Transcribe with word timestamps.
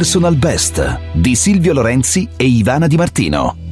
Personal 0.00 0.34
Best 0.34 0.98
di 1.12 1.34
Silvio 1.34 1.74
Lorenzi 1.74 2.26
e 2.34 2.46
Ivana 2.46 2.86
Di 2.86 2.96
Martino. 2.96 3.69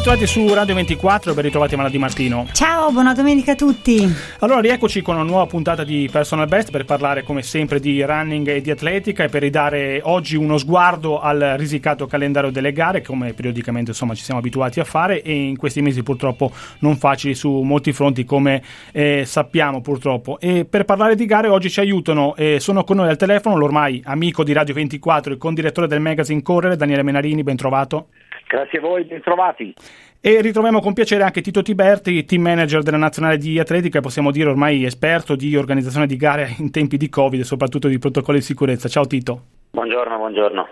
Ben 0.00 0.14
ritrovati 0.14 0.32
su 0.32 0.54
Radio 0.54 0.74
24, 0.76 1.34
ben 1.34 1.44
ritrovati 1.44 1.76
Mala 1.76 1.90
Di 1.90 1.98
Martino. 1.98 2.46
Ciao, 2.52 2.90
buona 2.90 3.12
domenica 3.12 3.52
a 3.52 3.54
tutti. 3.54 4.10
Allora, 4.38 4.60
rieccoci 4.60 5.02
con 5.02 5.16
una 5.16 5.24
nuova 5.24 5.44
puntata 5.44 5.84
di 5.84 6.08
Personal 6.10 6.48
Best 6.48 6.70
per 6.70 6.86
parlare 6.86 7.22
come 7.22 7.42
sempre 7.42 7.80
di 7.80 8.02
running 8.02 8.48
e 8.48 8.62
di 8.62 8.70
atletica 8.70 9.24
e 9.24 9.28
per 9.28 9.42
ridare 9.42 10.00
oggi 10.04 10.36
uno 10.36 10.56
sguardo 10.56 11.20
al 11.20 11.56
risicato 11.58 12.06
calendario 12.06 12.50
delle 12.50 12.72
gare, 12.72 13.02
come 13.02 13.34
periodicamente 13.34 13.90
insomma 13.90 14.14
ci 14.14 14.24
siamo 14.24 14.40
abituati 14.40 14.80
a 14.80 14.84
fare 14.84 15.20
e 15.20 15.34
in 15.34 15.58
questi 15.58 15.82
mesi 15.82 16.02
purtroppo 16.02 16.50
non 16.78 16.96
facili 16.96 17.34
su 17.34 17.50
molti 17.60 17.92
fronti 17.92 18.24
come 18.24 18.62
eh, 18.92 19.24
sappiamo 19.26 19.82
purtroppo. 19.82 20.40
E 20.40 20.64
per 20.64 20.86
parlare 20.86 21.14
di 21.14 21.26
gare 21.26 21.48
oggi 21.48 21.68
ci 21.68 21.80
aiutano, 21.80 22.34
eh, 22.36 22.58
sono 22.58 22.84
con 22.84 22.96
noi 22.96 23.10
al 23.10 23.18
telefono 23.18 23.58
l'ormai 23.58 24.00
amico 24.06 24.44
di 24.44 24.54
Radio 24.54 24.72
24 24.72 25.34
e 25.34 25.36
condirettore 25.36 25.86
del 25.86 26.00
magazine 26.00 26.40
Correre, 26.40 26.76
Daniele 26.76 27.02
Menarini, 27.02 27.42
ben 27.42 27.56
trovato. 27.56 28.06
Grazie 28.50 28.78
a 28.78 28.82
voi, 28.82 29.04
bentrovati. 29.04 29.72
E 30.20 30.40
ritroviamo 30.40 30.80
con 30.80 30.92
piacere 30.92 31.22
anche 31.22 31.40
Tito 31.40 31.62
Tiberti, 31.62 32.24
team 32.24 32.42
manager 32.42 32.82
della 32.82 32.96
nazionale 32.96 33.36
di 33.36 33.60
atletica 33.60 33.98
e 33.98 34.02
possiamo 34.02 34.32
dire 34.32 34.48
ormai 34.48 34.84
esperto 34.84 35.36
di 35.36 35.54
organizzazione 35.54 36.06
di 36.06 36.16
gare 36.16 36.56
in 36.58 36.72
tempi 36.72 36.96
di 36.96 37.08
Covid 37.08 37.38
e 37.38 37.44
soprattutto 37.44 37.86
di 37.86 37.98
protocolli 37.98 38.40
di 38.40 38.44
sicurezza. 38.44 38.88
Ciao 38.88 39.06
Tito. 39.06 39.42
Buongiorno, 39.70 40.16
buongiorno. 40.16 40.68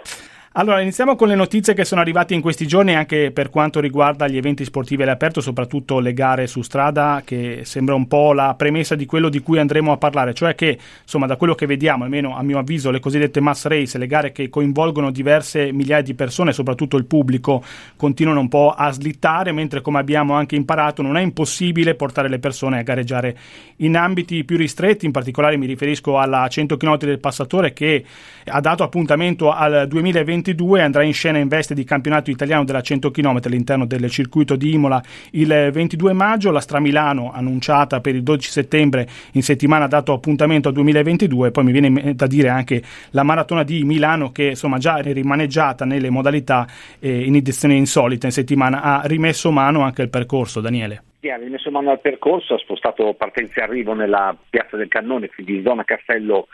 Allora, 0.59 0.81
iniziamo 0.81 1.15
con 1.15 1.29
le 1.29 1.37
notizie 1.37 1.73
che 1.73 1.85
sono 1.85 2.01
arrivate 2.01 2.35
in 2.35 2.41
questi 2.41 2.67
giorni 2.67 2.93
anche 2.93 3.31
per 3.31 3.49
quanto 3.49 3.79
riguarda 3.79 4.27
gli 4.27 4.37
eventi 4.37 4.65
sportivi 4.65 5.05
all'aperto, 5.05 5.41
soprattutto 5.41 6.01
le 6.01 6.13
gare 6.13 6.49
su 6.49 6.63
strada, 6.63 7.23
che 7.25 7.61
sembra 7.63 7.95
un 7.95 8.09
po' 8.09 8.33
la 8.33 8.57
premessa 8.57 8.97
di 8.97 9.07
quello 9.07 9.29
di 9.29 9.39
cui 9.39 9.61
andremo 9.61 9.93
a 9.93 9.99
parlare, 9.99 10.35
cioè 10.35 10.57
che, 10.57 10.77
insomma, 11.01 11.27
da 11.27 11.37
quello 11.37 11.55
che 11.55 11.67
vediamo, 11.67 12.03
almeno 12.03 12.37
a 12.37 12.43
mio 12.43 12.59
avviso, 12.59 12.91
le 12.91 12.99
cosiddette 12.99 13.39
mass 13.39 13.67
race, 13.67 13.99
le 13.99 14.09
gare 14.09 14.33
che 14.33 14.49
coinvolgono 14.49 15.13
diverse 15.13 15.71
migliaia 15.71 16.03
di 16.03 16.15
persone, 16.15 16.53
soprattutto 16.53 16.97
il 16.97 17.05
pubblico, 17.05 17.63
continuano 17.95 18.41
un 18.41 18.49
po' 18.49 18.75
a 18.77 18.91
slittare, 18.91 19.53
mentre 19.53 19.81
come 19.81 20.01
abbiamo 20.01 20.35
anche 20.35 20.57
imparato 20.57 21.03
non 21.03 21.17
è 21.17 21.21
impossibile 21.21 21.95
portare 21.95 22.29
le 22.29 22.41
persone 22.41 22.81
a 22.81 22.83
gareggiare 22.83 23.37
in 23.77 23.97
ambiti 23.97 24.43
più 24.43 24.57
ristretti, 24.57 25.07
in 25.07 25.13
particolare 25.13 25.57
mi 25.57 25.67
riferisco 25.67 26.19
alla 26.19 26.49
100 26.49 26.77
km 26.77 26.97
del 26.97 27.21
passatore 27.21 27.73
che 27.73 28.05
ha 28.47 28.61
dato 28.61 28.83
appuntamento 28.83 29.53
al 29.53 29.87
2020 29.87 30.47
2022 30.55 30.83
andrà 30.83 31.03
in 31.03 31.13
scena 31.13 31.39
in 31.39 31.49
veste 31.49 31.75
di 31.75 31.85
campionato 31.85 32.31
italiano 32.31 32.65
della 32.65 32.81
100 32.81 33.11
km 33.11 33.41
all'interno 33.45 33.87
del 33.87 34.09
circuito 34.11 34.57
di 34.57 34.73
Imola 34.73 35.03
il 35.33 35.71
22 35.73 36.13
maggio. 36.13 36.51
La 36.51 36.61
Stramilano, 36.61 37.33
annunciata 37.33 38.01
per 38.01 38.15
il 38.15 38.23
12 38.23 38.51
settembre, 38.51 39.07
in 39.33 39.43
settimana 39.43 39.87
dato 39.87 40.13
appuntamento 40.13 40.69
al 40.69 40.75
2022. 40.75 41.51
Poi 41.51 41.65
mi 41.65 41.73
viene 41.73 42.15
da 42.15 42.27
dire 42.27 42.49
anche 42.49 42.83
la 43.11 43.23
maratona 43.23 43.63
di 43.63 43.85
Milano, 43.85 44.33
che 44.33 44.49
insomma 44.49 44.79
già 44.79 44.97
rimaneggiata 44.97 45.85
nelle 45.85 46.11
modalità 46.11 46.67
eh, 46.99 47.25
in 47.25 47.35
edizione 47.35 47.75
insolita 47.75 48.27
in 48.27 48.33
settimana, 48.33 48.83
ha 48.83 49.03
rimesso 49.05 49.51
mano 49.51 49.83
anche 49.83 50.03
al 50.03 50.09
percorso. 50.09 50.61
Daniele. 50.61 51.03
Sì, 51.21 51.29
ha 51.31 51.37
rimesso 51.37 51.71
mano 51.71 51.91
al 51.91 52.01
percorso, 52.01 52.55
ha 52.55 52.59
spostato 52.59 53.13
partenza 53.15 53.61
e 53.61 53.65
arrivo 53.65 53.93
nella 53.93 54.37
piazza 54.49 54.77
del 54.77 54.87
Cannone, 54.87 55.29
quindi 55.29 55.63
zona 55.65 55.83
Castello 55.83 56.47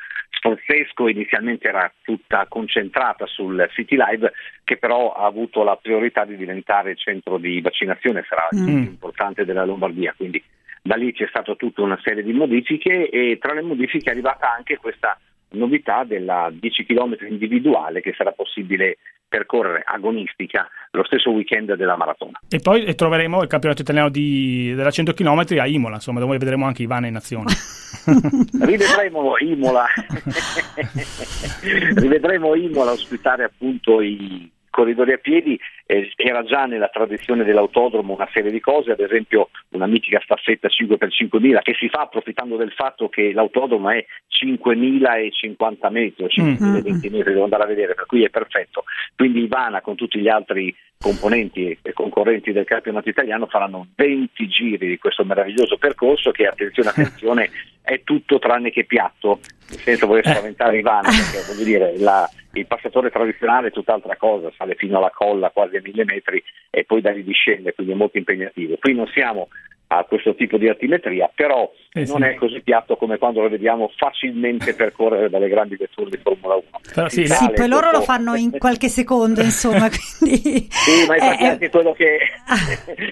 Sforzesco 0.45 1.09
inizialmente 1.09 1.69
era 1.69 1.91
tutta 2.03 2.45
concentrata 2.47 3.25
sul 3.25 3.67
City 3.73 3.97
Live 3.97 4.31
che 4.63 4.77
però 4.77 5.15
ha 5.15 5.25
avuto 5.25 5.65
la 5.65 5.77
priorità 5.77 6.27
di 6.27 6.37
diventare 6.37 6.97
centro 6.97 7.39
di 7.39 7.63
vaccinazione, 7.63 8.27
sarà 8.29 8.49
il 8.51 8.61
mm. 8.61 8.65
più 8.67 8.75
importante 8.91 9.47
della 9.47 9.65
Lombardia, 9.65 10.13
quindi 10.15 10.43
da 10.83 10.97
lì 10.97 11.15
c'è 11.15 11.27
stata 11.29 11.55
tutta 11.55 11.81
una 11.81 11.99
serie 12.03 12.23
di 12.23 12.35
modifiche 12.35 13.09
e 13.09 13.39
tra 13.41 13.55
le 13.55 13.63
modifiche 13.63 14.11
è 14.11 14.13
arrivata 14.13 14.53
anche 14.55 14.77
questa 14.77 15.19
novità 15.55 16.05
della 16.05 16.51
10 16.53 16.85
km 16.85 17.17
individuale 17.29 18.01
che 18.01 18.15
sarà 18.17 18.33
possibile 18.33 18.99
percorrere 19.27 19.83
agonistica 19.85 20.69
lo 20.93 21.05
stesso 21.05 21.31
weekend 21.31 21.75
della 21.75 21.97
maratona. 21.97 22.41
E 22.49 22.61
poi 22.61 22.95
troveremo 22.95 23.43
il 23.43 23.49
campionato 23.49 23.83
italiano 23.83 24.09
di, 24.09 24.73
della 24.75 24.91
100 24.91 25.13
km 25.13 25.45
a 25.59 25.67
Imola, 25.67 25.97
insomma, 25.97 26.21
dove 26.21 26.39
vedremo 26.39 26.67
anche 26.67 26.83
Ivana 26.83 27.09
in 27.09 27.17
azione. 27.17 27.53
Rivedremo 28.61 29.37
Imola, 29.39 29.87
rivedremo 31.95 32.55
Imola 32.55 32.93
ospitare 32.93 33.45
appunto 33.45 34.01
i 34.01 34.51
corridori 34.75 35.13
a 35.13 35.19
piedi 35.19 35.57
eh, 35.87 36.11
era 36.17 36.43
già 36.43 36.65
nella 36.67 36.89
tradizione 36.89 37.45
dell'autodromo 37.45 38.13
una 38.13 38.29
serie 38.33 38.51
di 38.51 38.59
cose, 38.59 38.91
ad 38.91 38.99
esempio 38.99 39.51
una 39.69 39.87
mitica 39.87 40.21
staffetta 40.21 40.67
5x5000 40.67 41.63
che 41.63 41.75
si 41.79 41.89
fa 41.89 42.01
approfittando 42.01 42.57
del 42.57 42.73
fatto 42.73 43.09
che 43.09 43.33
l'autodromo 43.33 43.91
è 43.91 44.05
5050 44.27 45.91
metri 45.91 46.25
o 46.25 46.29
5020 46.29 46.91
mm-hmm. 46.91 47.17
metri, 47.17 47.33
devo 47.33 47.45
andare 47.45 47.63
a 47.63 47.67
vedere, 47.67 47.95
per 47.95 48.07
cui 48.07 48.25
è 48.25 48.31
perfetto. 48.31 48.83
Quindi 49.15 49.45
Ivana 49.45 49.81
con 49.81 49.95
tutti 49.95 50.19
gli 50.19 50.29
altri 50.29 50.75
componenti 51.05 51.79
e 51.83 51.93
concorrenti 51.93 52.51
del 52.51 52.65
campionato 52.65 53.11
italiano 53.11 53.45
faranno 53.47 53.89
20 53.95 54.49
giri 54.49 54.89
di 54.89 54.97
questo 54.97 55.23
meraviglioso 55.23 55.77
percorso 55.77 56.31
che, 56.31 56.47
attenzione, 56.47 56.89
attenzione, 56.89 57.51
è 57.83 58.01
tutto 58.03 58.39
tranne 58.39 58.71
che 58.71 58.85
piatto, 58.85 59.41
senza 59.67 60.07
voler 60.07 60.27
spaventare 60.27 60.79
Ivana, 60.79 61.11
perché 61.11 61.45
voglio 61.53 61.65
dire, 61.65 61.99
la, 61.99 62.27
il 62.55 62.67
passatore 62.67 63.11
tradizionale 63.11 63.69
è 63.69 63.71
tutt'altra 63.71 64.17
cosa, 64.17 64.51
sale 64.57 64.77
fino 64.77 64.97
alla 64.97 65.11
colla 65.11 65.51
quasi 65.51 65.77
a 65.77 65.83
mille 65.83 66.05
metri 66.07 66.43
e 66.71 66.85
poi 66.85 67.03
da 67.03 67.11
lì 67.11 67.23
discende, 67.23 67.75
quindi 67.75 67.93
è 67.93 67.97
molto 67.97 68.17
impegnativo. 68.17 68.79
Qui 68.81 68.95
non 68.95 69.07
siamo 69.09 69.49
a 69.87 70.05
questo 70.05 70.35
tipo 70.35 70.57
di 70.57 70.69
altimetria, 70.69 71.31
però 71.35 71.71
eh 71.93 72.05
non 72.07 72.23
sì. 72.23 72.29
è 72.29 72.35
così 72.35 72.61
piatto 72.63 72.97
come 72.97 73.19
quando 73.19 73.43
lo 73.43 73.49
vediamo 73.49 73.91
facilmente 73.97 74.75
percorrere 74.77 75.29
dalle 75.31 75.49
grandi 75.49 75.77
vetture 75.77 76.11
di 76.11 76.19
Formula 76.23 76.55
1. 76.55 76.65
Però 76.95 77.09
sì, 77.09 77.27
sì 77.27 77.51
poi 77.55 77.69
loro 77.69 77.91
lo 77.91 78.01
fanno 78.01 78.35
in 78.35 78.51
qualche 78.59 78.89
secondo, 78.89 79.41
insomma. 79.43 79.89
Quindi... 80.19 80.67
Sì, 80.71 81.07
ma 81.07 81.15
infatti 81.17 81.43
è 81.45 81.47
anche 81.47 81.71
quello 81.71 81.93
che 81.93 82.19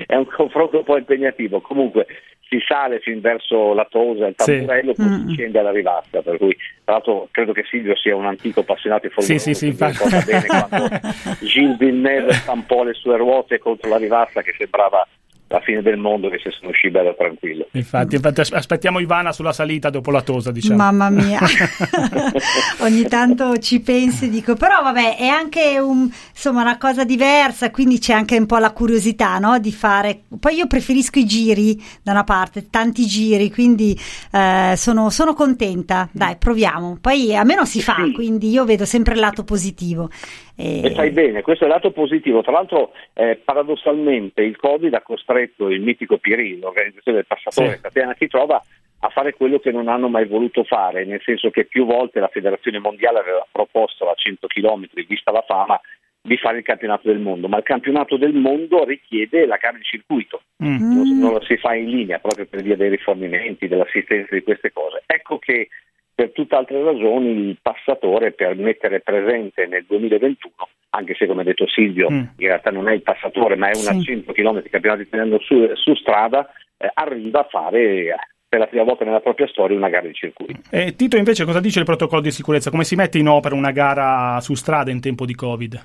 è 0.07 0.17
un 0.17 0.27
confronto 0.27 0.79
un 0.79 0.85
po' 0.85 0.97
impegnativo. 0.97 1.61
Comunque 1.61 2.07
si 2.53 2.63
sale 2.67 3.01
fin 3.01 3.21
verso 3.21 3.73
la 3.73 3.87
Tosa, 3.89 4.27
il 4.27 4.35
Tamburello, 4.35 4.93
sì. 4.95 5.03
poi 5.03 5.11
mm. 5.11 5.29
si 5.29 5.33
scende 5.35 5.59
alla 5.59 5.71
rivasta, 5.71 6.21
per 6.21 6.37
cui 6.37 6.55
tra 6.85 6.95
l'altro 6.95 7.29
credo 7.31 7.53
che 7.53 7.65
Silvio 7.65 7.97
sia 7.97 8.15
un 8.15 8.27
antico 8.27 8.61
appassionato 8.61 9.07
di 9.07 9.13
Formula 9.15 9.39
sì, 9.39 9.49
1, 9.49 9.57
sì, 9.57 9.73
sì, 9.73 9.87
ricorda 9.89 10.21
bene 10.21 10.47
quando 10.47 11.01
Gilles 11.41 11.79
Villeneuve 11.79 12.33
stampò 12.35 12.85
le 12.85 12.93
sue 12.93 13.17
ruote 13.17 13.59
contro 13.59 13.89
la 13.89 13.97
rivasta 13.97 14.43
che 14.43 14.55
sembrava 14.59 15.07
la 15.53 15.61
fine 15.61 15.83
del 15.83 15.99
mondo 15.99 16.31
che 16.31 16.41
se 16.43 16.51
sono 16.51 16.71
uscì 16.71 16.91
bello 16.91 17.15
tranquillo. 17.17 17.69
Infatti, 17.73 18.17
infatti, 18.17 18.41
aspettiamo 18.41 18.99
Ivana 19.01 19.33
sulla 19.33 19.53
salita 19.53 19.91
dopo 19.91 20.11
la 20.11 20.23
tosa, 20.23 20.51
diciamo. 20.51 20.77
Mamma 20.77 21.11
mia, 21.11 21.39
ogni 22.81 23.05
tanto 23.05 23.59
ci 23.59 23.81
pensi, 23.81 24.31
dico, 24.31 24.55
però 24.55 24.83
vabbè, 24.83 25.19
è 25.19 25.27
anche 25.27 25.79
un, 25.79 26.11
insomma, 26.31 26.63
una 26.63 26.79
cosa 26.79 27.05
diversa, 27.05 27.71
quindi 27.71 27.99
c'è 27.99 28.15
anche 28.15 28.37
un 28.39 28.47
po' 28.47 28.57
la 28.57 28.73
curiosità 28.73 29.39
no? 29.39 29.59
di 29.59 29.73
fare. 29.73 30.23
Poi 30.41 30.55
io 30.57 30.67
preferisco 30.67 31.19
i 31.19 31.27
giri 31.27 31.81
da 32.03 32.13
una 32.13 32.25
parte, 32.25 32.71
tanti 32.71 33.05
giri, 33.07 33.51
quindi 33.51 33.99
eh, 34.33 34.73
sono, 34.77 35.11
sono, 35.11 35.35
contenta. 35.35 36.09
Dai, 36.13 36.37
proviamo. 36.37 36.97
Poi 37.01 37.37
a 37.37 37.45
me 37.45 37.55
non 37.55 37.67
si 37.67 37.83
fa, 37.83 37.97
sì. 38.03 38.13
quindi 38.13 38.49
io 38.49 38.65
vedo 38.65 38.87
sempre 38.87 39.13
il 39.15 39.21
lato 39.21 39.45
positivo. 39.45 40.09
E... 40.57 40.83
e 40.85 40.91
fai 40.95 41.11
bene, 41.11 41.43
questo 41.43 41.65
è 41.65 41.67
il 41.67 41.73
lato 41.73 41.91
positivo. 41.91 42.43
Tra 42.43 42.53
l'altro, 42.53 42.93
eh, 43.15 43.41
paradossalmente, 43.43 44.43
il 44.43 44.57
Covid 44.57 44.93
ha 44.95 45.03
costretto 45.03 45.69
il 45.69 45.81
mitico 45.81 46.19
Pirì, 46.19 46.59
l'organizzazione 46.59 47.19
del 47.19 47.27
passatore 47.27 47.77
sì. 47.77 47.81
Catena 47.81 48.15
si 48.19 48.27
trova 48.29 48.63
a 49.05 49.09
fare 49.09 49.35
quello 49.35 49.59
che 49.59 49.73
non 49.73 49.89
hanno 49.89 50.09
mai 50.09 50.27
voluto 50.27 50.63
fare, 50.63 51.05
nel 51.05 51.21
senso 51.25 51.51
che 51.51 51.65
più 51.65 51.85
volte 51.85 52.21
la 52.21 52.29
Federazione 52.29 52.79
Mondiale 52.79 53.19
aveva 53.19 53.47
proposto 53.51 54.09
a 54.09 54.15
100 54.15 54.47
km, 54.47 54.87
vista 55.07 55.33
la 55.33 55.45
fama, 55.47 55.81
di 56.25 56.37
fare 56.37 56.59
il 56.59 56.63
campionato 56.63 57.09
del 57.09 57.19
mondo, 57.19 57.49
ma 57.49 57.57
il 57.57 57.65
campionato 57.65 58.17
del 58.17 58.33
mondo 58.33 58.85
richiede 58.85 59.45
la 59.45 59.57
gara 59.57 59.77
di 59.77 59.83
circuito, 59.83 60.43
mm. 60.63 60.95
non, 60.95 61.19
non 61.19 61.33
lo 61.33 61.43
si 61.43 61.57
fa 61.57 61.75
in 61.75 61.91
linea 61.91 62.21
proprio 62.21 62.47
per 62.47 62.63
via 62.63 62.77
dei 62.77 62.91
rifornimenti, 62.91 63.67
dell'assistenza 63.67 64.33
di 64.33 64.43
queste 64.43 64.73
cose. 64.73 65.03
Ecco 65.07 65.39
che 65.39 65.69
per 66.15 66.33
tutt'altre 66.33 66.83
ragioni 66.83 67.49
il 67.49 67.59
passatore 67.61 68.33
per 68.33 68.55
mettere 68.57 69.01
presente 69.01 69.67
nel 69.67 69.85
2021, 69.87 70.53
anche 70.91 71.15
se 71.15 71.27
come 71.27 71.43
ha 71.43 71.45
detto 71.45 71.67
Silvio 71.67 72.11
mm. 72.11 72.17
in 72.37 72.47
realtà 72.47 72.71
non 72.71 72.89
è 72.89 72.93
il 72.93 73.03
passatore 73.03 73.57
ma 73.57 73.71
è 73.71 73.77
una 73.77 73.99
sì. 73.99 74.03
100 74.03 74.33
km 74.33 74.63
campionato 74.71 75.03
italiano 75.03 75.39
su, 75.41 75.71
su 75.75 75.95
strada, 75.95 76.51
eh, 76.77 76.91
arriva 76.93 77.41
a 77.41 77.49
fare 77.51 78.15
per 78.53 78.61
la 78.61 78.67
prima 78.67 78.85
volta 78.85 79.07
nella 79.07 79.21
propria 79.21 79.49
storia 79.49 79.77
una 79.77 79.89
gara 79.89 80.07
di 80.07 80.13
circuito. 80.13 80.61
E 80.71 80.95
Tito 80.95 81.17
invece 81.17 81.47
cosa 81.47 81.61
dice 81.61 81.79
il 81.79 81.87
protocollo 81.87 82.21
di 82.21 82.31
sicurezza? 82.31 82.71
Come 82.71 82.85
si 82.85 82.97
mette 82.97 83.17
in 83.17 83.29
opera 83.29 83.55
una 83.55 83.71
gara 83.71 84.39
su 84.41 84.53
strada 84.53 84.91
in 84.91 85.01
tempo 85.01 85.25
di 85.25 85.35
Covid? 85.35 85.83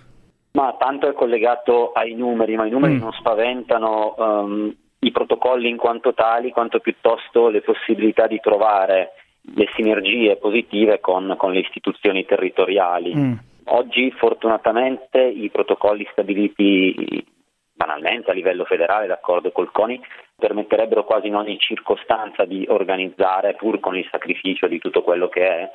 Ma 0.52 0.76
tanto 0.78 1.08
è 1.08 1.14
collegato 1.14 1.94
ai 1.94 2.14
numeri, 2.14 2.58
ma 2.58 2.66
i 2.66 2.70
numeri 2.70 2.96
mm. 2.96 3.00
non 3.00 3.14
spaventano 3.14 4.16
um, 4.18 4.76
i 5.00 5.12
protocolli 5.12 5.70
in 5.70 5.78
quanto 5.78 6.14
tali, 6.14 6.52
quanto 6.52 6.80
piuttosto 6.80 7.48
le 7.48 7.62
possibilità 7.62 8.28
di 8.28 8.40
trovare 8.42 9.12
le 9.56 9.68
sinergie 9.76 10.36
positive 10.38 11.00
con, 11.00 11.36
con 11.38 11.52
le 11.52 11.60
istituzioni 11.60 12.26
territoriali. 12.26 13.16
Mm. 13.16 13.34
Oggi 13.70 14.12
fortunatamente 14.12 15.22
i 15.22 15.50
protocolli 15.50 16.08
stabiliti 16.12 17.26
banalmente 17.74 18.32
a 18.32 18.34
livello 18.34 18.66
federale, 18.66 19.08
d'accordo 19.08 19.52
col 19.52 19.72
CONI, 19.72 20.02
permetterebbero 20.36 21.04
quasi 21.04 21.28
in 21.28 21.36
ogni 21.36 21.60
circostanza 21.60 22.44
di 22.46 22.66
organizzare, 22.68 23.54
pur 23.54 23.80
con 23.80 23.96
il 23.96 24.08
sacrificio 24.10 24.68
di 24.68 24.80
tutto 24.80 25.04
quello 25.04 25.28
che 25.30 25.48
è, 25.48 25.72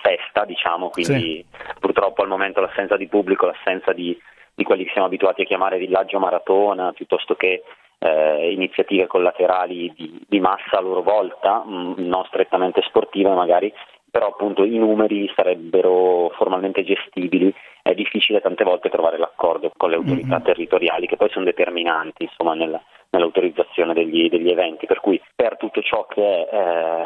festa, 0.00 0.44
diciamo, 0.44 0.88
quindi 0.88 1.20
sì. 1.20 1.44
purtroppo 1.78 2.22
al 2.22 2.28
momento 2.28 2.60
l'assenza 2.60 2.96
di 2.96 3.06
pubblico, 3.06 3.46
l'assenza 3.46 3.92
di, 3.92 4.18
di 4.54 4.64
quelli 4.64 4.84
che 4.84 4.92
siamo 4.92 5.06
abituati 5.06 5.42
a 5.42 5.44
chiamare 5.44 5.78
villaggio 5.78 6.18
maratona, 6.18 6.92
piuttosto 6.92 7.34
che 7.34 7.62
eh, 8.04 8.52
iniziative 8.52 9.06
collaterali 9.06 9.90
di, 9.96 10.20
di, 10.28 10.40
massa 10.40 10.76
a 10.76 10.80
loro 10.80 11.02
volta, 11.02 11.64
mh, 11.64 11.94
non 11.96 12.24
strettamente 12.26 12.82
sportive 12.82 13.30
magari, 13.30 13.72
però 14.10 14.28
appunto 14.28 14.62
i 14.62 14.76
numeri 14.76 15.30
sarebbero 15.34 16.30
formalmente 16.36 16.84
gestibili, 16.84 17.52
è 17.82 17.94
difficile 17.94 18.40
tante 18.40 18.62
volte 18.62 18.90
trovare 18.90 19.18
l'accordo 19.18 19.72
con 19.76 19.90
le 19.90 19.96
autorità 19.96 20.36
mm-hmm. 20.36 20.44
territoriali 20.44 21.06
che 21.06 21.16
poi 21.16 21.30
sono 21.30 21.46
determinanti 21.46 22.24
insomma, 22.24 22.54
nella, 22.54 22.80
nell'autorizzazione 23.10 23.94
degli, 23.94 24.28
degli, 24.28 24.50
eventi, 24.50 24.86
per 24.86 25.00
cui 25.00 25.20
per 25.34 25.56
tutto 25.56 25.80
ciò 25.80 26.06
che 26.06 26.46
è 26.46 26.54
eh, 26.54 27.04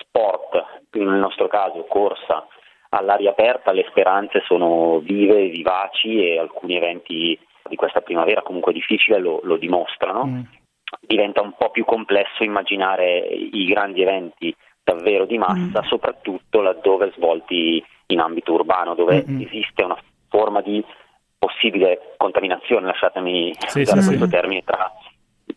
sport, 0.00 0.64
nel 0.92 1.06
nostro 1.06 1.46
caso 1.46 1.84
corsa 1.84 2.46
all'aria 2.90 3.30
aperta, 3.30 3.70
le 3.72 3.84
speranze 3.90 4.42
sono 4.46 4.98
vive, 5.00 5.48
vivaci 5.48 6.24
e 6.24 6.38
alcuni 6.38 6.76
eventi 6.76 7.38
di 7.68 7.76
questa 7.76 8.00
primavera 8.00 8.42
comunque 8.42 8.72
difficile 8.72 9.18
lo, 9.18 9.40
lo 9.42 9.56
dimostrano. 9.56 10.26
Mm. 10.26 10.40
Diventa 11.00 11.42
un 11.42 11.52
po' 11.56 11.70
più 11.70 11.84
complesso 11.84 12.42
immaginare 12.42 13.18
i 13.18 13.66
grandi 13.66 14.02
eventi 14.02 14.54
davvero 14.82 15.26
di 15.26 15.36
massa, 15.36 15.82
mm. 15.82 15.86
soprattutto 15.86 16.60
laddove 16.60 17.12
svolti 17.14 17.84
in 18.06 18.20
ambito 18.20 18.54
urbano, 18.54 18.94
dove 18.94 19.24
mm-hmm. 19.26 19.40
esiste 19.42 19.84
una 19.84 19.98
forma 20.28 20.62
di 20.62 20.82
possibile 21.38 22.14
contaminazione, 22.16 22.86
lasciatemi 22.86 23.54
sì, 23.66 23.80
usare 23.80 24.00
sì, 24.00 24.06
questo 24.08 24.24
sì. 24.24 24.30
termine, 24.30 24.64
tra 24.64 24.90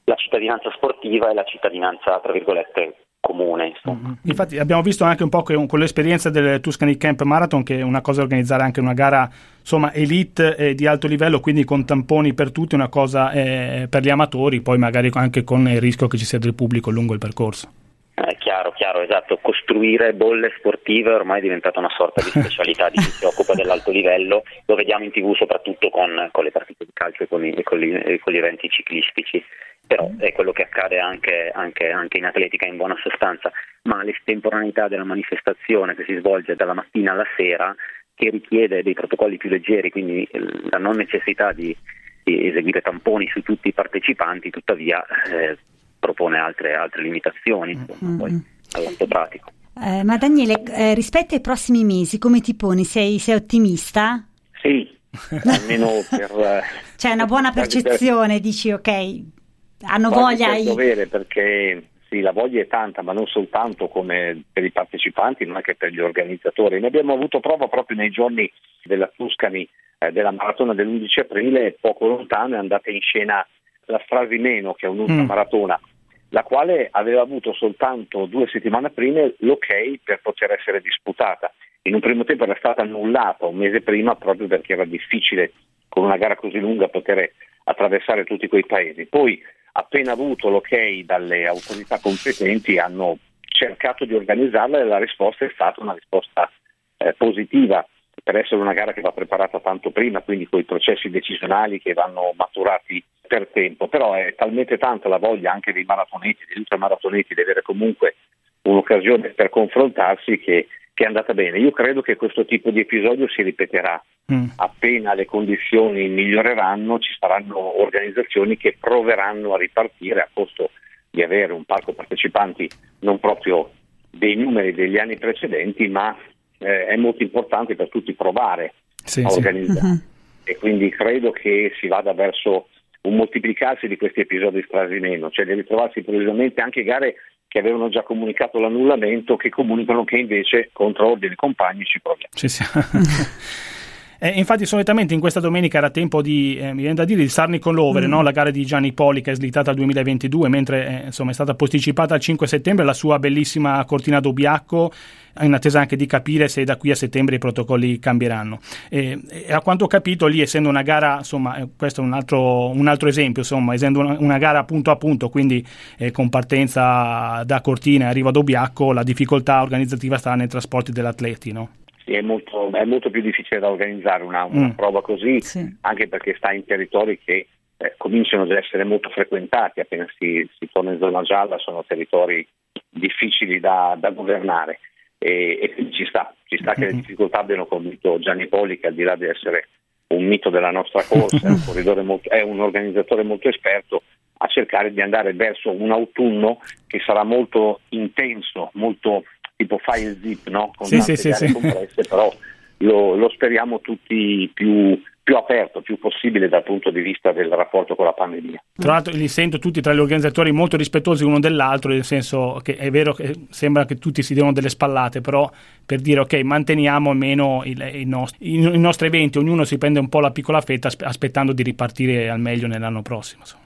la 0.04 0.16
cittadinanza 0.16 0.70
sportiva 0.72 1.30
e 1.30 1.34
la 1.34 1.44
cittadinanza, 1.44 2.20
tra 2.20 2.32
virgolette, 2.32 2.96
comune. 3.32 3.74
Mm-hmm. 3.88 4.14
Infatti 4.24 4.58
abbiamo 4.60 4.82
visto 4.82 5.04
anche 5.04 5.24
un 5.24 5.30
po' 5.30 5.44
che 5.44 5.56
con 5.66 5.80
l'esperienza 5.80 6.30
del 6.30 6.60
Tuscany 6.60 6.98
Camp 6.98 7.22
Marathon 7.22 7.64
che 7.64 7.80
è 7.80 7.82
una 7.82 8.02
cosa 8.02 8.22
organizzare 8.22 8.64
anche 8.64 8.80
una 8.80 8.94
gara 8.94 9.30
insomma 9.60 9.94
elite 9.94 10.56
eh, 10.56 10.76
di 10.76 10.86
alto 10.86 11.08
livello, 11.08 11.40
quindi 11.40 11.64
con 11.64 11.86
tamponi 11.86 12.34
per 12.34 12.52
tutti, 12.52 12.76
una 12.76 12.90
cosa 12.90 13.32
eh, 13.32 13.88
per 13.90 14.02
gli 14.02 14.10
amatori, 14.10 14.62
poi 14.62 14.78
magari 14.78 15.10
anche 15.14 15.44
con 15.44 15.68
il 15.68 15.80
rischio 15.80 16.08
che 16.08 16.18
ci 16.18 16.26
sia 16.26 16.40
del 16.40 16.56
pubblico 16.56 16.90
lungo 16.90 17.14
il 17.14 17.20
percorso. 17.20 17.70
Eh, 18.14 18.36
chiaro, 18.38 18.72
chiaro, 18.72 19.02
esatto. 19.02 19.40
Costruire 19.42 20.14
bolle 20.14 20.54
sportive 20.58 21.12
ormai 21.12 21.40
è 21.40 21.42
diventata 21.42 21.80
una 21.80 21.92
sorta 21.96 22.22
di 22.22 22.30
specialità 22.40 22.90
di 22.90 22.98
chi 22.98 23.10
si 23.10 23.26
occupa 23.26 23.54
dell'alto 23.54 23.92
livello. 23.92 24.44
Lo 24.66 24.76
vediamo 24.76 25.06
in 25.06 25.12
tv 25.12 25.34
soprattutto 25.36 25.90
con, 25.90 26.30
con 26.32 26.44
le 26.44 26.52
partite 26.52 26.86
di 26.86 26.92
calcio 26.94 27.24
e 27.24 27.28
con, 27.28 27.46
i, 27.46 27.64
con, 27.64 27.80
gli, 27.80 28.20
con, 28.20 28.34
gli, 28.34 28.38
eventi 28.38 28.70
ciclistici. 28.70 29.44
Però 29.92 30.10
è 30.20 30.32
quello 30.32 30.54
che 30.54 30.62
accade 30.62 31.00
anche, 31.00 31.52
anche, 31.54 31.90
anche 31.90 32.18
in 32.18 32.24
atletica 32.24 32.66
in 32.66 32.78
buona 32.78 32.96
sostanza. 33.04 33.52
Ma 33.82 34.02
l'estemporaneità 34.04 34.88
della 34.88 35.04
manifestazione 35.04 35.96
che 35.96 36.06
si 36.06 36.16
svolge 36.16 36.56
dalla 36.56 36.74
mattina 36.74 37.12
alla 37.12 37.26
sera, 37.36 37.76
che 38.16 38.30
richiede 38.30 38.84
dei 38.84 38.94
protocolli 38.94 39.36
più 39.36 39.50
leggeri, 39.50 39.92
quindi 39.92 40.26
la 40.70 40.78
non 40.78 40.96
necessità 40.96 41.52
di, 41.52 41.76
di 42.24 42.48
eseguire 42.48 42.80
tamponi 42.80 43.28
su 43.28 43.42
tutti 43.42 43.68
i 43.68 43.74
partecipanti, 43.74 44.50
tuttavia 44.50 45.04
eh, 45.30 45.58
propone 46.00 46.38
altre, 46.38 46.74
altre 46.74 47.02
limitazioni 47.02 47.74
insomma, 47.74 48.10
mm-hmm. 48.12 48.18
poi 48.18 48.46
all'atto 48.72 49.08
pratico. 49.08 49.52
Eh, 49.76 50.06
ma 50.06 50.16
Daniele, 50.16 50.64
eh, 50.74 50.94
rispetto 50.94 51.36
ai 51.36 51.42
prossimi 51.42 51.84
mesi, 51.84 52.18
come 52.18 52.40
ti 52.40 52.56
poni? 52.56 52.86
Sei, 52.86 53.20
sei 53.20 53.36
ottimista? 53.36 54.26
Sì, 54.62 54.88
almeno 55.44 55.90
per... 56.10 56.32
Eh, 56.32 56.62
C'è 56.96 57.12
una 57.12 57.26
buona 57.26 57.52
percezione, 57.52 58.36
per... 58.36 58.40
dici 58.40 58.72
ok, 58.72 59.40
hanno 59.86 60.10
voglia... 60.10 60.56
È 60.56 60.64
dovere 60.64 61.08
perché 61.08 61.84
sì, 62.10 62.20
la 62.20 62.34
voglia 62.34 62.62
è 62.62 62.68
tanta, 62.68 63.02
ma 63.02 63.14
non 63.14 63.26
soltanto 63.28 63.88
come 63.88 64.44
per 64.52 64.66
i 64.66 64.72
partecipanti, 64.72 65.46
ma 65.46 65.56
anche 65.58 65.76
per 65.76 65.92
gli 65.92 66.00
organizzatori. 66.00 66.80
Ne 66.80 66.88
abbiamo 66.88 67.14
avuto 67.14 67.40
prova 67.40 67.68
proprio 67.68 67.96
nei 67.96 68.10
giorni 68.10 68.52
della 68.84 69.10
Tuscany, 69.16 69.68
eh, 69.98 70.12
della 70.12 70.32
maratona 70.32 70.74
dell'11 70.74 71.20
aprile, 71.22 71.78
poco 71.80 72.08
lontano 72.08 72.56
è 72.56 72.58
andata 72.58 72.90
in 72.90 73.00
scena 73.00 73.48
la 73.86 74.02
Strasimeno, 74.04 74.74
che 74.74 74.88
è 74.88 74.90
un'ultramaratona, 74.90 75.80
mm. 75.82 75.88
la 76.30 76.44
quale 76.44 76.90
aveva 76.92 77.22
avuto 77.22 77.54
soltanto 77.54 78.26
due 78.26 78.48
settimane 78.48 78.90
prima 78.90 79.22
l'ok 79.38 80.00
per 80.04 80.20
poter 80.22 80.52
essere 80.52 80.82
disputata. 80.82 81.54
In 81.84 81.94
un 81.94 82.02
primo 82.02 82.26
tempo 82.26 82.44
era 82.44 82.56
stata 82.58 82.82
annullata 82.82 83.46
un 83.46 83.56
mese 83.56 83.82
prima 83.82 84.16
proprio 84.16 84.48
perché 84.48 84.74
era 84.74 84.86
difficile 84.86 85.54
con 85.88 86.04
una 86.04 86.18
gara 86.18 86.36
così 86.36 86.60
lunga 86.60 86.88
poter 86.90 87.32
attraversare 87.64 88.24
tutti 88.24 88.48
quei 88.48 88.66
paesi. 88.66 89.06
Poi, 89.06 89.42
appena 89.74 90.12
avuto 90.12 90.50
l'ok 90.50 91.02
dalle 91.04 91.48
autorità 91.48 92.00
competenti, 92.00 92.78
hanno 92.78 93.18
cercato 93.40 94.06
di 94.06 94.14
organizzarla 94.14 94.80
e 94.80 94.84
la 94.86 94.98
risposta 94.98 95.46
è 95.46 95.52
stata 95.54 95.82
una 95.82 95.94
risposta 95.94 96.50
eh, 96.98 97.14
positiva. 97.14 97.86
Per 98.24 98.36
essere 98.36 98.62
una 98.62 98.74
gara 98.74 98.94
che 98.94 99.02
va 99.02 99.12
preparata 99.12 99.60
tanto 99.60 99.90
prima, 99.90 100.22
quindi 100.22 100.48
con 100.48 100.60
i 100.60 100.64
processi 100.64 101.10
decisionali 101.10 101.82
che 101.82 101.94
vanno 101.94 102.34
maturati 102.36 103.04
per 103.26 103.48
tempo, 103.48 103.88
però 103.88 104.14
è 104.14 104.36
talmente 104.36 104.78
tanta 104.78 105.08
la 105.08 105.18
voglia 105.18 105.54
anche 105.54 105.72
dei 105.72 105.86
maratoneti, 105.86 106.44
degli 106.48 106.60
ultramaratoneti 106.60 107.34
di 107.34 107.42
avere 107.42 107.62
comunque 107.62 108.16
un'occasione 108.64 109.30
per 109.30 109.50
confrontarsi 109.50 110.38
che, 110.38 110.68
che, 110.94 111.04
è 111.04 111.08
andata 111.08 111.34
bene. 111.34 111.60
Io 111.60 111.72
credo 111.72 112.02
che 112.02 112.16
questo 112.16 112.46
tipo 112.46 112.72
di 112.72 112.80
episodio 112.80 113.28
si 113.30 113.42
ripeterà. 113.42 114.04
Mm. 114.32 114.46
Appena 114.58 115.14
le 115.14 115.26
condizioni 115.26 116.08
miglioreranno 116.08 117.00
ci 117.00 117.14
saranno 117.20 117.82
organizzazioni 117.82 118.58
che 118.58 118.78
proveranno 118.80 119.54
a 119.54 119.58
ripartire 119.58 120.22
a 120.22 120.30
costo 120.32 120.72
di 121.10 121.22
avere 121.22 121.52
un 121.54 121.66
parco 121.66 121.94
partecipanti 121.94 122.70
non 123.00 123.20
proprio 123.20 123.72
dei 124.10 124.36
numeri 124.36 124.74
degli 124.74 124.98
anni 124.98 125.18
precedenti, 125.18 125.88
ma 125.88 126.16
eh, 126.58 126.86
è 126.86 126.96
molto 126.96 127.24
importante 127.24 127.76
per 127.76 127.90
tutti 127.90 128.14
provare 128.14 128.74
sì, 129.04 129.22
a 129.22 129.32
organizzare. 129.32 129.80
Sì. 129.80 129.86
Uh-huh. 129.86 130.10
E 130.44 130.58
quindi 130.58 130.90
credo 130.90 131.32
che 131.32 131.74
si 131.80 131.88
vada 131.88 132.14
verso 132.14 132.68
un 133.02 133.16
moltiplicarsi 133.16 133.88
di 133.88 133.98
questi 133.98 134.22
episodi 134.22 134.62
strasimeno, 134.64 135.30
cioè 135.32 135.46
di 135.46 135.54
ritrovarsi 135.54 136.00
improvvisamente 136.00 136.62
anche 136.62 136.84
gare 136.84 137.16
che 137.52 137.60
avevano 137.60 137.90
già 137.90 138.02
comunicato 138.02 138.60
l'annullamento, 138.60 139.36
che 139.36 139.50
comunicano 139.50 140.06
che 140.06 140.16
invece 140.16 140.70
contro 140.72 141.10
ordine 141.10 141.36
compagni 141.36 141.84
ci 141.84 142.00
proviamo. 142.00 142.34
Ci 142.34 142.48
siamo. 142.48 142.86
Eh, 144.24 144.30
infatti, 144.36 144.68
solitamente 144.68 145.16
in 145.16 145.20
questa 145.20 145.40
domenica 145.40 145.80
era 145.80 145.90
tempo 145.90 146.22
di, 146.22 146.56
eh, 146.56 146.74
mi 146.74 146.82
viene 146.82 146.94
da 146.94 147.06
dire, 147.06 147.24
di 147.24 147.28
Sarnicon 147.28 147.74
Lovere, 147.74 148.06
mm. 148.06 148.10
no? 148.12 148.22
la 148.22 148.30
gara 148.30 148.52
di 148.52 148.64
Gianni 148.64 148.94
Poli 148.94 149.20
che 149.20 149.32
è 149.32 149.34
slittata 149.34 149.72
al 149.72 149.76
2022, 149.78 150.48
mentre 150.48 150.88
eh, 150.88 151.06
insomma, 151.08 151.32
è 151.32 151.34
stata 151.34 151.56
posticipata 151.56 152.14
al 152.14 152.20
5 152.20 152.46
settembre 152.46 152.86
la 152.86 152.94
sua 152.94 153.18
bellissima 153.18 153.84
Cortina 153.84 154.20
d'Obiacco, 154.20 154.92
in 155.40 155.54
attesa 155.56 155.80
anche 155.80 155.96
di 155.96 156.06
capire 156.06 156.50
se 156.50 156.64
da 156.64 156.78
qui 156.78 156.92
a 156.92 156.96
settembre 156.96 157.38
i 157.38 157.40
protocolli 157.40 157.98
cambieranno. 157.98 158.60
E, 158.90 159.20
e 159.28 159.52
a 159.52 159.60
quanto 159.62 159.86
ho 159.86 159.88
capito, 159.88 160.28
lì 160.28 160.40
essendo 160.40 160.70
una 160.70 160.84
gara, 160.84 161.18
insomma, 161.18 161.56
eh, 161.56 161.68
questo 161.76 162.02
è 162.02 162.04
un 162.04 162.14
altro, 162.14 162.70
un 162.70 162.88
altro 162.88 163.10
esempio, 163.10 163.42
insomma, 163.42 163.74
essendo 163.74 164.02
una, 164.02 164.18
una, 164.20 164.38
gara 164.38 164.64
punto 164.66 164.92
a 164.92 164.98
punto, 164.98 165.30
quindi 165.30 165.66
eh, 165.98 166.12
con 166.12 166.30
partenza 166.30 167.42
da 167.44 167.60
Cortina 167.62 168.06
e 168.06 168.10
arrivo 168.10 168.30
ad 168.30 168.36
Obiacco, 168.36 168.94
la 168.94 169.02
difficoltà 169.02 169.64
organizzativa 169.64 170.20
sta 170.20 170.36
nei 170.36 170.48
trasporti 170.48 170.92
degli 170.92 171.06
atleti, 171.06 171.52
no? 171.52 171.70
Sì, 172.04 172.14
è 172.14 172.22
molto, 172.22 172.72
è 172.72 172.86
molto, 172.86 173.10
più 173.10 173.22
difficile 173.22 173.60
da 173.60 173.70
organizzare 173.70 174.24
una, 174.24 174.44
una 174.46 174.68
mm. 174.68 174.72
prova 174.72 175.02
così, 175.02 175.40
sì. 175.42 175.78
anche 175.82 176.08
perché 176.08 176.36
sta 176.36 176.52
in 176.52 176.66
territori 176.66 177.20
che 177.24 177.48
eh, 177.78 177.94
cominciano 177.98 178.44
ad 178.44 178.52
essere 178.52 178.84
molto 178.84 179.10
frequentati, 179.10 179.80
appena 179.80 180.08
si, 180.18 180.48
si, 180.58 180.70
torna 180.72 180.94
in 180.94 181.00
zona 181.00 181.22
gialla 181.22 181.58
sono 181.58 181.84
territori 181.86 182.48
difficili 182.90 183.60
da, 183.60 183.96
da 184.00 184.10
governare 184.12 184.80
e, 185.18 185.76
e, 185.76 185.92
ci 185.92 186.06
sta, 186.06 186.34
ci 186.46 186.58
sta 186.58 186.72
mm-hmm. 186.72 186.74
che 186.74 186.86
le 186.86 186.92
mm-hmm. 186.92 187.00
difficoltà 187.02 187.40
abbiano 187.40 187.66
convinto 187.66 188.20
Gianni 188.20 188.48
Poli 188.48 188.80
che 188.80 188.88
al 188.88 188.96
di 188.96 189.04
là 189.04 189.16
di 189.16 189.26
essere 189.26 189.68
un 190.08 190.26
mito 190.26 190.50
della 190.50 190.72
nostra 190.72 191.04
corsa, 191.04 191.48
è 191.48 191.52
un, 191.52 192.02
molto, 192.06 192.30
è 192.30 192.42
un 192.42 192.60
organizzatore 192.60 193.24
molto 193.24 193.48
esperto, 193.48 194.04
a 194.38 194.48
cercare 194.48 194.92
di 194.92 195.02
andare 195.02 195.34
verso 195.34 195.72
un 195.72 195.92
autunno 195.92 196.60
che 196.88 197.00
sarà 197.06 197.24
molto 197.24 197.82
intenso, 197.90 198.72
molto 198.74 199.24
tipo 199.62 199.78
file 199.78 200.18
zip, 200.22 200.48
no? 200.48 200.72
con 200.76 200.88
sì, 200.88 200.98
tante 200.98 201.16
sì, 201.16 201.32
sì, 201.34 201.52
compresse, 201.52 202.04
però 202.08 202.34
lo, 202.78 203.16
lo 203.16 203.30
speriamo 203.30 203.80
tutti 203.80 204.50
più, 204.54 205.00
più 205.22 205.36
aperto, 205.36 205.82
più 205.82 206.00
possibile 206.00 206.50
dal 206.50 206.64
punto 206.64 206.90
di 206.90 207.02
vista 207.02 207.32
del 207.32 207.50
rapporto 207.50 207.96
con 207.96 208.06
la 208.06 208.14
pandemia. 208.14 208.64
Tra 208.76 208.94
l'altro 208.94 209.14
li 209.14 209.28
sento 209.28 209.60
tutti 209.60 209.82
tra 209.82 209.94
gli 209.94 210.00
organizzatori 210.00 210.52
molto 210.52 210.78
rispettosi 210.78 211.24
uno 211.24 211.40
dell'altro, 211.40 211.92
nel 211.92 212.04
senso 212.04 212.60
che 212.64 212.76
è 212.76 212.90
vero 212.90 213.14
che 213.14 213.34
sembra 213.50 213.86
che 213.86 213.96
tutti 213.96 214.24
si 214.24 214.34
diano 214.34 214.52
delle 214.52 214.70
spallate, 214.70 215.22
però 215.22 215.50
per 215.86 216.00
dire 216.00 216.22
ok, 216.22 216.34
manteniamo 216.42 217.12
almeno 217.12 217.62
il, 217.66 217.80
il 217.94 218.08
nostri, 218.08 218.56
i, 218.56 218.56
i, 218.56 218.80
nostri 218.80 219.08
eventi, 219.08 219.38
ognuno 219.38 219.64
si 219.64 219.78
prende 219.78 220.00
un 220.00 220.10
po' 220.10 220.20
la 220.20 220.32
piccola 220.32 220.62
fetta 220.62 220.90
aspettando 221.02 221.54
di 221.54 221.62
ripartire 221.62 222.30
al 222.30 222.40
meglio 222.40 222.68
nell'anno 222.68 223.04
prossimo. 223.04 223.42
Insomma. 223.42 223.61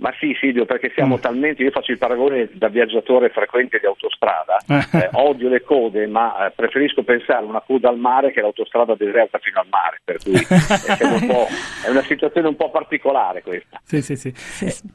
Ma 0.00 0.12
sì 0.18 0.34
Silvio, 0.38 0.64
perché 0.64 0.90
siamo 0.94 1.16
mm. 1.16 1.20
talmente, 1.20 1.62
io 1.62 1.70
faccio 1.70 1.92
il 1.92 1.98
paragone 1.98 2.48
da 2.52 2.68
viaggiatore 2.68 3.28
frequente 3.28 3.78
di 3.78 3.86
autostrada, 3.86 4.56
eh, 4.66 5.10
odio 5.12 5.48
le 5.48 5.62
code, 5.62 6.06
ma 6.06 6.46
eh, 6.46 6.50
preferisco 6.50 7.02
pensare 7.02 7.44
a 7.44 7.48
una 7.48 7.60
coda 7.60 7.88
al 7.90 7.98
mare 7.98 8.32
che 8.32 8.40
l'autostrada 8.40 8.94
deserta 8.94 9.38
fino 9.38 9.60
al 9.60 9.66
mare, 9.68 10.00
per 10.02 10.18
cui 10.22 10.32
un 10.32 11.46
è 11.84 11.88
una 11.90 12.02
situazione 12.02 12.48
un 12.48 12.56
po' 12.56 12.70
particolare 12.70 13.42
questa. 13.42 13.80
Sì, 13.84 14.00
sì, 14.00 14.16
sì. 14.16 14.32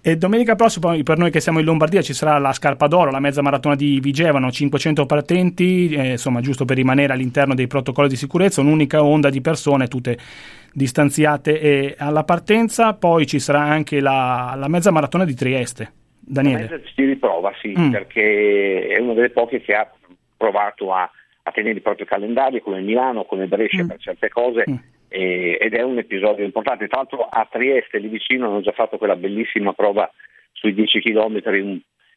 E 0.01 0.17
domenica 0.17 0.55
prossima, 0.55 0.95
per 1.03 1.17
noi 1.17 1.29
che 1.29 1.39
siamo 1.39 1.59
in 1.59 1.65
Lombardia, 1.65 2.01
ci 2.01 2.13
sarà 2.13 2.37
la 2.39 2.53
Scarpa 2.53 2.87
d'Oro, 2.87 3.11
la 3.11 3.19
mezza 3.19 3.41
maratona 3.41 3.75
di 3.75 3.99
Vigevano, 3.99 4.51
500 4.51 5.05
partenti, 5.05 5.93
eh, 5.93 6.11
insomma 6.11 6.41
giusto 6.41 6.65
per 6.65 6.77
rimanere 6.77 7.13
all'interno 7.13 7.53
dei 7.53 7.67
protocolli 7.67 8.09
di 8.09 8.15
sicurezza, 8.15 8.61
un'unica 8.61 9.03
onda 9.03 9.29
di 9.29 9.41
persone, 9.41 9.87
tutte 9.87 10.17
distanziate 10.75 11.57
e 11.61 11.95
alla 11.97 12.25
partenza, 12.25 12.93
poi 12.93 13.25
ci 13.25 13.39
sarà 13.39 13.61
anche 13.61 14.01
la, 14.01 14.55
la 14.57 14.67
mezza 14.67 14.91
maratona 14.95 15.25
di 15.25 15.35
Trieste. 15.35 15.91
Daniele. 16.27 16.81
Si 16.95 17.03
riprova, 17.03 17.53
sì, 17.61 17.75
mm. 17.77 17.91
perché 17.91 18.87
è 18.87 18.99
una 18.99 19.13
delle 19.13 19.29
poche 19.29 19.61
che 19.61 19.75
ha 19.75 19.89
provato 20.35 20.91
a, 20.91 21.09
a 21.43 21.51
tenere 21.51 21.75
il 21.75 21.81
proprio 21.81 22.05
calendario, 22.05 22.61
come 22.61 22.81
Milano, 22.81 23.25
come 23.25 23.45
Brescia 23.45 23.83
mm. 23.83 23.87
per 23.87 23.99
certe 23.99 24.29
cose. 24.29 24.63
Mm. 24.69 24.75
E, 25.07 25.57
ed 25.61 25.73
è 25.73 25.83
un 25.83 25.97
episodio 25.97 26.43
importante. 26.43 26.87
Tra 26.87 26.97
l'altro 26.97 27.27
a 27.29 27.47
Trieste, 27.49 27.99
lì 27.99 28.07
vicino, 28.07 28.47
hanno 28.47 28.61
già 28.61 28.71
fatto 28.71 28.97
quella 28.97 29.15
bellissima 29.15 29.73
prova 29.73 30.09
sui 30.51 30.73
10 30.73 30.99
km 31.01 31.41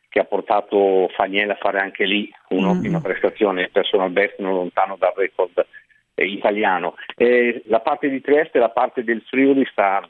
che 0.09 0.21
ha 0.21 0.25
portato 0.25 1.09
Fagnella 1.15 1.53
a 1.53 1.59
fare 1.61 1.81
anche 1.81 2.05
lì 2.05 2.33
un'ottima 2.49 2.99
mm. 2.99 3.03
prestazione, 3.03 3.69
personal 3.71 4.11
best 4.11 4.39
non 4.39 4.55
lontano 4.55 4.97
dal 4.97 5.13
record 5.15 5.67
italiano. 6.15 6.95
Eh, 7.15 7.63
la 7.67 7.81
parte 7.81 8.09
di 8.09 8.21
Trieste 8.21 8.57
e 8.57 8.61
la 8.61 8.71
parte 8.71 9.05
del 9.05 9.23
Friuli 9.29 9.67
sta, 9.71 10.09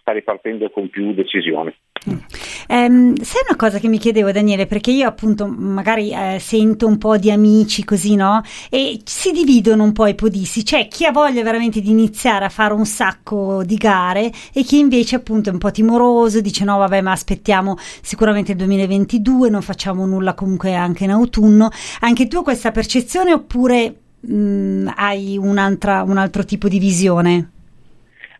sta 0.00 0.12
ripartendo 0.12 0.70
con 0.70 0.88
più 0.88 1.12
decisione. 1.12 1.74
Um, 2.06 3.16
sai 3.16 3.42
una 3.48 3.56
cosa 3.56 3.78
che 3.78 3.88
mi 3.88 3.98
chiedevo 3.98 4.30
Daniele, 4.32 4.66
perché 4.66 4.90
io 4.90 5.08
appunto 5.08 5.46
magari 5.46 6.10
eh, 6.10 6.38
sento 6.40 6.86
un 6.86 6.98
po' 6.98 7.16
di 7.16 7.30
amici 7.30 7.84
così, 7.84 8.14
no? 8.14 8.42
E 8.68 9.00
si 9.04 9.32
dividono 9.32 9.84
un 9.84 9.92
po' 9.92 10.06
i 10.06 10.14
podisti, 10.14 10.62
c'è 10.62 10.88
chi 10.88 11.06
ha 11.06 11.12
voglia 11.12 11.42
veramente 11.42 11.80
di 11.80 11.90
iniziare 11.90 12.44
a 12.44 12.48
fare 12.48 12.74
un 12.74 12.86
sacco 12.86 13.62
di 13.64 13.76
gare 13.76 14.30
e 14.52 14.62
chi 14.62 14.78
invece 14.78 15.16
appunto 15.16 15.50
è 15.50 15.52
un 15.52 15.58
po' 15.58 15.70
timoroso, 15.70 16.40
dice 16.40 16.64
no 16.64 16.78
vabbè 16.78 17.00
ma 17.00 17.12
aspettiamo 17.12 17.76
sicuramente 18.02 18.52
il 18.52 18.58
2022, 18.58 19.48
non 19.50 19.62
facciamo 19.62 20.06
nulla 20.06 20.34
comunque 20.34 20.74
anche 20.74 21.04
in 21.04 21.10
autunno. 21.10 21.70
Anche 22.00 22.28
tu 22.28 22.38
hai 22.38 22.42
questa 22.42 22.70
percezione 22.70 23.32
oppure 23.32 23.94
mh, 24.20 24.34
mm, 24.34 24.88
hai 24.96 25.38
un 25.38 25.58
altro 25.58 26.44
tipo 26.44 26.68
di 26.68 26.78
visione? 26.78 27.53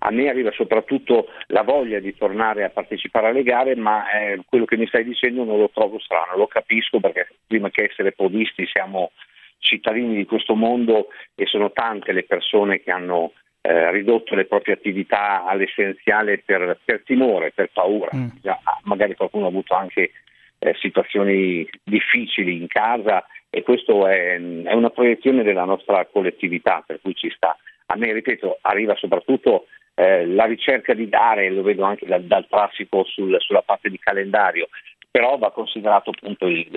A 0.06 0.11
me 0.11 0.28
arriva 0.28 0.50
soprattutto 0.52 1.28
la 1.46 1.62
voglia 1.62 1.99
di 1.99 2.14
tornare 2.14 2.62
a 2.62 2.68
partecipare 2.68 3.28
alle 3.28 3.42
gare, 3.42 3.75
ma 3.75 4.11
eh, 4.11 4.40
quello 4.46 4.66
che 4.66 4.76
mi 4.76 4.87
stai 4.87 5.02
dicendo 5.02 5.44
non 5.44 5.58
lo 5.58 5.70
trovo 5.73 5.99
strano, 5.99 6.37
lo 6.37 6.46
capisco 6.46 7.00
perché 7.00 7.28
prima 7.46 7.70
che 7.70 7.84
essere 7.84 8.12
podisti 8.12 8.66
siamo 8.66 9.12
cittadini 9.58 10.14
di 10.14 10.26
questo 10.26 10.54
mondo 10.54 11.08
e 11.34 11.46
sono 11.46 11.73
tante 11.73 12.12
le 12.12 12.25
persone 12.25 12.82
che 12.82 12.90
hanno 12.90 13.32
eh, 13.62 13.90
ridotto 13.92 14.34
le 14.34 14.44
proprie 14.44 14.75
attività 14.75 15.42
all'essenziale 15.46 16.42
per, 16.44 16.78
per 16.84 17.02
timore, 17.02 17.52
per 17.52 17.70
paura. 17.73 18.11
Mm. 18.14 18.28
Già, 18.42 18.61
magari 18.82 19.14
qualcuno 19.14 19.46
ha 19.46 19.49
avuto 19.49 19.73
anche 19.73 20.11
eh, 20.58 20.75
situazioni 20.80 21.66
difficili 21.82 22.56
in 22.56 22.66
casa 22.66 23.25
e 23.49 23.62
questo 23.62 24.06
è, 24.06 24.34
è, 24.34 24.73
una 24.75 24.90
proiezione 24.90 25.42
della 25.42 25.64
nostra 25.64 26.04
collettività, 26.04 26.84
per 26.87 27.00
cui 27.00 27.14
ci 27.14 27.30
sta. 27.34 27.56
A 27.87 27.96
me, 27.96 28.12
ripeto, 28.12 28.58
arriva 28.61 28.94
soprattutto 28.96 29.66
eh, 29.95 30.27
la 30.27 30.45
ricerca 30.45 30.95
di 30.95 31.09
dare, 31.09 31.51
lo 31.51 31.63
vedo 31.63 31.85
anche 31.85 32.07
dal, 32.07 32.25
dal 32.25 32.47
traffico 32.49 33.05
sul, 33.05 33.37
sulla 33.41 33.63
parte 33.63 33.89
di 33.89 33.99
calendario, 33.99 34.69
però 35.11 35.39
va 35.39 35.53
considerato 35.53 36.11
appunto 36.11 36.47
il, 36.47 36.69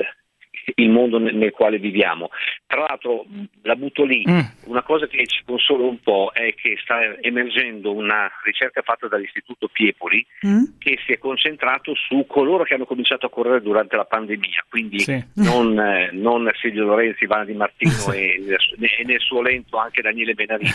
il 0.75 0.89
mondo 0.89 1.17
nel, 1.17 1.35
nel, 1.35 1.51
quale 1.51 1.77
viviamo. 1.79 2.29
Tra 2.65 2.81
l'altro, 2.81 3.25
la 3.63 3.75
butto 3.75 4.03
lì, 4.03 4.23
mm. 4.27 4.39
una 4.65 4.83
cosa 4.83 5.07
che 5.07 5.25
ci 5.25 5.41
consola 5.45 5.85
un 5.85 5.99
po' 5.99 6.31
è 6.33 6.53
che 6.53 6.77
sta 6.81 7.19
emergendo 7.21 7.93
una 7.93 8.29
ricerca 8.43 8.81
fatta 8.81 9.07
dall'Istituto 9.07 9.67
Piepoli 9.67 10.25
mm. 10.45 10.63
che 10.77 10.99
si 11.05 11.13
è 11.13 11.17
concentrato 11.17 11.93
su 11.95 12.25
coloro 12.27 12.63
che 12.63 12.73
hanno 12.73 12.85
cominciato 12.85 13.25
a 13.25 13.29
correre 13.29 13.61
durante 13.61 13.95
la 13.95 14.05
pandemia, 14.05 14.65
quindi 14.69 14.99
sì. 14.99 15.23
non, 15.35 15.79
eh, 15.79 16.09
non, 16.11 16.49
Silvio 16.59 16.85
Lorenzi, 16.85 17.23
Ivana 17.23 17.45
Di 17.45 17.53
Martino 17.53 18.11
e, 18.13 18.43
e, 18.45 19.03
nel 19.05 19.19
suo 19.19 19.41
lento 19.41 19.77
anche 19.77 20.01
Daniele 20.01 20.33
Benarini. 20.33 20.69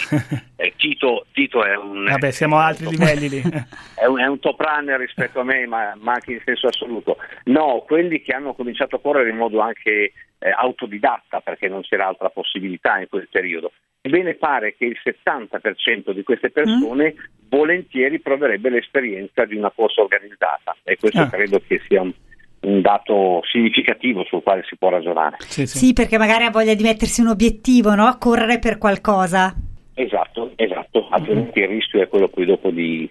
Eh, 0.57 0.72
Tito, 0.83 1.27
Tito, 1.31 1.65
è 1.65 1.77
un... 1.77 2.07
Vabbè, 2.07 2.33
siamo 2.33 2.59
a 2.59 2.67
altri 2.67 2.89
livelli 2.89 3.29
lì. 3.29 3.41
È 3.95 4.07
un, 4.07 4.19
è 4.19 4.27
un, 4.27 4.41
top 4.41 4.59
runner 4.59 4.99
rispetto 4.99 5.39
a 5.39 5.45
me, 5.45 5.65
ma, 5.65 5.95
ma 6.01 6.15
anche 6.15 6.33
in 6.33 6.41
senso 6.45 6.67
assoluto. 6.67 7.19
No, 7.45 7.85
quelli 7.87 8.21
che 8.21 8.33
hanno 8.33 8.53
cominciato 8.53 8.97
a 8.97 9.01
correre 9.01 9.31
in 9.31 9.37
modo 9.37 9.61
anche 9.61 10.13
eh, 10.39 10.51
autodidatta 10.51 11.39
perché 11.39 11.69
non 11.69 11.83
c'era 11.83 12.09
altra 12.09 12.31
possibilità 12.31 12.99
in 12.99 13.07
quel 13.09 13.29
periodo. 13.31 13.71
Ebbene 14.01 14.35
pare 14.35 14.75
che 14.75 14.87
il 14.87 14.99
70% 15.01 16.11
di 16.11 16.25
queste 16.25 16.51
persone 16.51 17.15
mm. 17.15 17.49
volentieri 17.49 18.19
proverebbe 18.19 18.71
l'esperienza 18.71 19.45
di 19.45 19.55
una 19.55 19.71
corsa 19.71 20.01
organizzata 20.01 20.77
e 20.83 20.97
questo 20.97 21.21
ah. 21.21 21.31
credo 21.31 21.63
che 21.65 21.81
sia 21.87 22.01
un, 22.01 22.13
un 22.63 22.81
dato 22.81 23.43
significativo 23.45 24.25
sul 24.25 24.43
quale 24.43 24.65
si 24.69 24.77
può 24.77 24.89
ragionare. 24.89 25.37
Sì, 25.39 25.65
sì. 25.65 25.79
sì, 25.79 25.93
perché 25.93 26.19
magari 26.19 26.43
ha 26.43 26.51
voglia 26.51 26.75
di 26.75 26.83
mettersi 26.83 27.21
un 27.21 27.29
obiettivo, 27.29 27.95
no? 27.95 28.17
correre 28.19 28.59
per 28.59 28.79
qualcosa. 28.79 29.55
Esatto, 29.95 30.53
esatto, 30.57 31.09
altrimenti 31.11 31.61
il 31.61 31.69
rischio 31.69 32.01
è 32.01 32.09
quello 32.09 32.29
poi 32.29 32.47
dopo 32.47 32.71
di, 32.71 33.11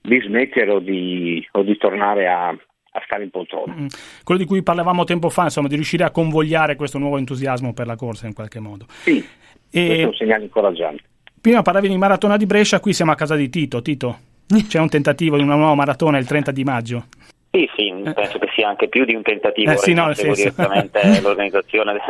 di 0.00 0.20
smettere 0.20 0.70
o 0.70 0.78
di, 0.78 1.46
o 1.52 1.62
di 1.62 1.76
tornare 1.76 2.28
a, 2.28 2.48
a 2.48 3.02
stare 3.04 3.24
in 3.24 3.30
poltrona. 3.30 3.74
Mm. 3.74 3.86
Quello 4.22 4.40
di 4.40 4.46
cui 4.46 4.62
parlavamo 4.62 5.04
tempo 5.04 5.28
fa, 5.28 5.44
insomma, 5.44 5.68
di 5.68 5.74
riuscire 5.74 6.04
a 6.04 6.10
convogliare 6.10 6.76
questo 6.76 6.98
nuovo 6.98 7.18
entusiasmo 7.18 7.72
per 7.72 7.86
la 7.86 7.96
corsa 7.96 8.26
in 8.26 8.34
qualche 8.34 8.60
modo. 8.60 8.86
Sì, 8.88 9.18
e... 9.18 9.86
questo 9.86 10.02
è 10.02 10.04
un 10.04 10.14
segnale 10.14 10.44
incoraggiante. 10.44 11.02
Prima 11.40 11.62
parlavi 11.62 11.88
di 11.88 11.96
maratona 11.96 12.36
di 12.36 12.46
Brescia, 12.46 12.80
qui 12.80 12.92
siamo 12.92 13.12
a 13.12 13.16
casa 13.16 13.34
di 13.34 13.48
Tito. 13.48 13.82
Tito, 13.82 14.18
c'è 14.68 14.78
un 14.78 14.88
tentativo 14.88 15.36
di 15.36 15.42
una 15.42 15.56
nuova 15.56 15.74
maratona 15.74 16.18
il 16.18 16.26
30 16.26 16.52
di 16.52 16.64
maggio. 16.64 17.06
Sì, 17.50 17.68
sì, 17.74 17.92
penso 18.14 18.38
che 18.38 18.48
sia 18.54 18.68
anche 18.68 18.88
più 18.88 19.04
di 19.04 19.14
un 19.14 19.22
tentativo. 19.22 19.72
Eh, 19.72 19.76
sì, 19.78 19.92
no, 19.92 20.12
direttamente 20.12 21.00
l'organizzazione 21.20 22.00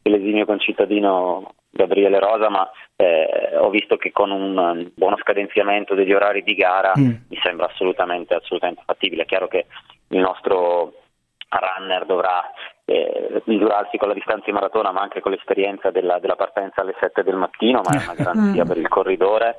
dell'esimio 0.00 0.46
concittadino 0.46 1.52
Gabriele 1.78 2.18
Rosa, 2.18 2.50
ma 2.50 2.68
eh, 2.96 3.56
ho 3.56 3.70
visto 3.70 3.96
che 3.96 4.10
con 4.10 4.32
un 4.32 4.90
buono 4.96 5.16
scadenziamento 5.18 5.94
degli 5.94 6.12
orari 6.12 6.42
di 6.42 6.54
gara 6.54 6.92
mm. 6.98 7.10
mi 7.28 7.38
sembra 7.40 7.66
assolutamente, 7.66 8.34
assolutamente 8.34 8.82
fattibile. 8.84 9.22
È 9.22 9.26
chiaro 9.26 9.46
che 9.46 9.66
il 10.08 10.18
nostro 10.18 10.94
runner 11.48 12.04
dovrà 12.04 12.42
eh, 12.84 13.42
misurarsi 13.44 13.96
con 13.96 14.08
la 14.08 14.14
distanza 14.14 14.48
in 14.48 14.54
maratona 14.54 14.90
ma 14.90 15.00
anche 15.00 15.20
con 15.20 15.30
l'esperienza 15.30 15.90
della, 15.90 16.18
della 16.18 16.36
partenza 16.36 16.80
alle 16.80 16.96
7 16.98 17.22
del 17.22 17.36
mattino, 17.36 17.80
ma 17.84 17.96
è 17.96 18.02
una 18.02 18.14
garanzia 18.18 18.64
per 18.64 18.76
il 18.76 18.88
corridore 18.88 19.56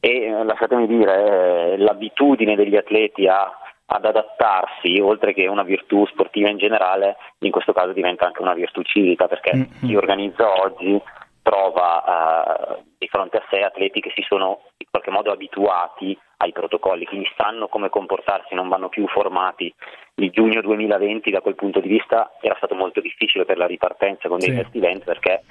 e 0.00 0.24
eh, 0.24 0.44
lasciatemi 0.44 0.86
dire 0.86 1.72
eh, 1.72 1.78
l'abitudine 1.78 2.56
degli 2.56 2.76
atleti 2.76 3.26
a, 3.26 3.50
ad 3.86 4.04
adattarsi, 4.04 5.00
oltre 5.00 5.32
che 5.32 5.46
una 5.46 5.62
virtù 5.62 6.04
sportiva 6.06 6.50
in 6.50 6.58
generale, 6.58 7.16
in 7.38 7.50
questo 7.50 7.72
caso 7.72 7.92
diventa 7.92 8.26
anche 8.26 8.42
una 8.42 8.52
virtù 8.52 8.82
civica 8.82 9.28
perché 9.28 9.56
mm-hmm. 9.56 9.86
chi 9.86 9.96
organizza 9.96 10.62
oggi 10.62 11.00
trova 11.44 12.78
eh, 12.78 12.82
di 12.98 13.06
fronte 13.06 13.36
a 13.36 13.44
sé 13.50 13.60
atleti 13.60 14.00
che 14.00 14.12
si 14.16 14.24
sono 14.26 14.62
in 14.78 14.86
qualche 14.90 15.10
modo 15.10 15.30
abituati 15.30 16.18
ai 16.38 16.52
protocolli, 16.52 17.04
quindi 17.04 17.28
sanno 17.36 17.68
come 17.68 17.90
comportarsi, 17.90 18.54
non 18.54 18.68
vanno 18.68 18.88
più 18.88 19.06
formati. 19.08 19.72
Il 20.16 20.30
giugno 20.30 20.62
2020 20.62 21.30
da 21.30 21.40
quel 21.40 21.54
punto 21.54 21.80
di 21.80 21.88
vista 21.88 22.32
era 22.40 22.56
stato 22.56 22.74
molto 22.74 23.00
difficile 23.00 23.44
per 23.44 23.58
la 23.58 23.66
ripartenza 23.66 24.28
con 24.28 24.38
dei 24.38 24.50
sì. 24.50 24.56
test 24.56 24.74
event 24.74 25.04
perché 25.04 25.42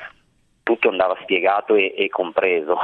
tutto 0.64 0.90
andava 0.90 1.16
spiegato 1.22 1.76
e, 1.76 1.94
e 1.96 2.10
compreso. 2.10 2.78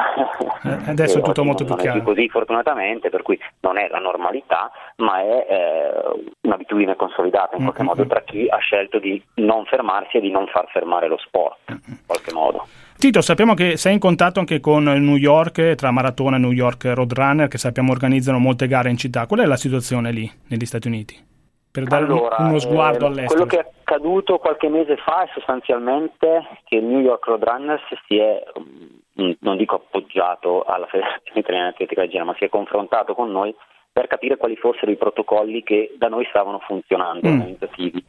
Eh, 0.64 0.90
adesso 0.90 1.20
è 1.20 1.22
tutto 1.24 1.44
molto 1.44 1.64
più 1.66 1.76
chiaro. 1.76 1.98
È 1.98 2.02
più 2.02 2.14
così 2.14 2.30
fortunatamente, 2.30 3.10
per 3.10 3.22
cui 3.22 3.40
non 3.62 3.78
è 3.78 3.88
la 3.88 4.00
normalità, 4.00 4.70
ma 4.98 5.22
è 5.22 5.48
eh, 5.50 6.34
un'abitudine 6.42 6.96
consolidata 6.96 7.56
in 7.56 7.64
qualche 7.64 7.84
mm-hmm. 7.84 7.96
modo 7.96 8.08
tra 8.08 8.22
chi 8.22 8.48
ha 8.48 8.58
scelto 8.58 9.00
di 9.00 9.22
non 9.36 9.66
fermarsi 9.66 10.18
e 10.18 10.22
di 10.22 10.30
non 10.30 10.48
far 10.48 10.68
fermare 10.70 11.08
lo 11.08 11.18
sport, 11.18 11.58
in 11.70 11.98
qualche 12.06 12.34
modo. 12.34 12.68
Tito, 12.98 13.22
sappiamo 13.22 13.54
che 13.54 13.78
sei 13.78 13.94
in 13.94 14.00
contatto 14.00 14.40
anche 14.40 14.60
con 14.60 14.84
New 14.84 15.16
York, 15.16 15.76
tra 15.76 15.90
Maratona 15.90 16.36
e 16.36 16.40
New 16.40 16.52
York 16.52 16.84
Roadrunner, 16.84 17.48
che 17.48 17.58
sappiamo 17.58 17.92
organizzano 17.92 18.40
molte 18.40 18.68
gare 18.68 18.90
in 18.90 18.98
città. 18.98 19.26
Qual 19.26 19.40
è 19.40 19.46
la 19.46 19.56
situazione 19.56 20.12
lì, 20.12 20.30
negli 20.50 20.66
Stati 20.66 20.88
Uniti? 20.88 21.39
Per 21.72 21.84
dare 21.84 22.04
allora, 22.04 22.38
uno 22.40 22.60
sguardo 22.60 23.06
eh, 23.06 23.08
all'estero. 23.08 23.28
Quello 23.28 23.46
che 23.46 23.60
è 23.60 23.72
accaduto 23.82 24.38
qualche 24.40 24.70
mese 24.70 24.98
fa 24.98 25.24
è 25.24 25.30
sostanzialmente 25.34 26.48
che 26.64 26.78
il 26.78 26.84
New 26.84 27.00
York 27.00 27.26
Roadrunners 27.26 27.84
si 28.08 28.18
è, 28.18 28.44
mm, 28.60 29.32
non 29.40 29.58
dico 29.58 29.76
appoggiato 29.76 30.64
alla 30.64 30.88
Federazione 30.88 31.40
Italiana 31.40 31.68
di 31.68 31.74
Atletica 31.74 32.02
Leggera, 32.02 32.24
ma 32.24 32.36
si 32.38 32.46
è 32.46 32.50
confrontato 32.50 33.14
con 33.14 33.32
noi 33.32 33.56
per 33.92 34.08
capire 34.08 34.38
quali 34.38 34.56
fossero 34.56 34.92
i 34.92 34.98
protocolli 34.98 35.62
che 35.62 35.94
da 35.98 36.08
noi 36.08 36.26
stavano 36.30 36.60
funzionando, 36.60 37.28
mm. 37.28 37.34
organizzativi 37.34 38.04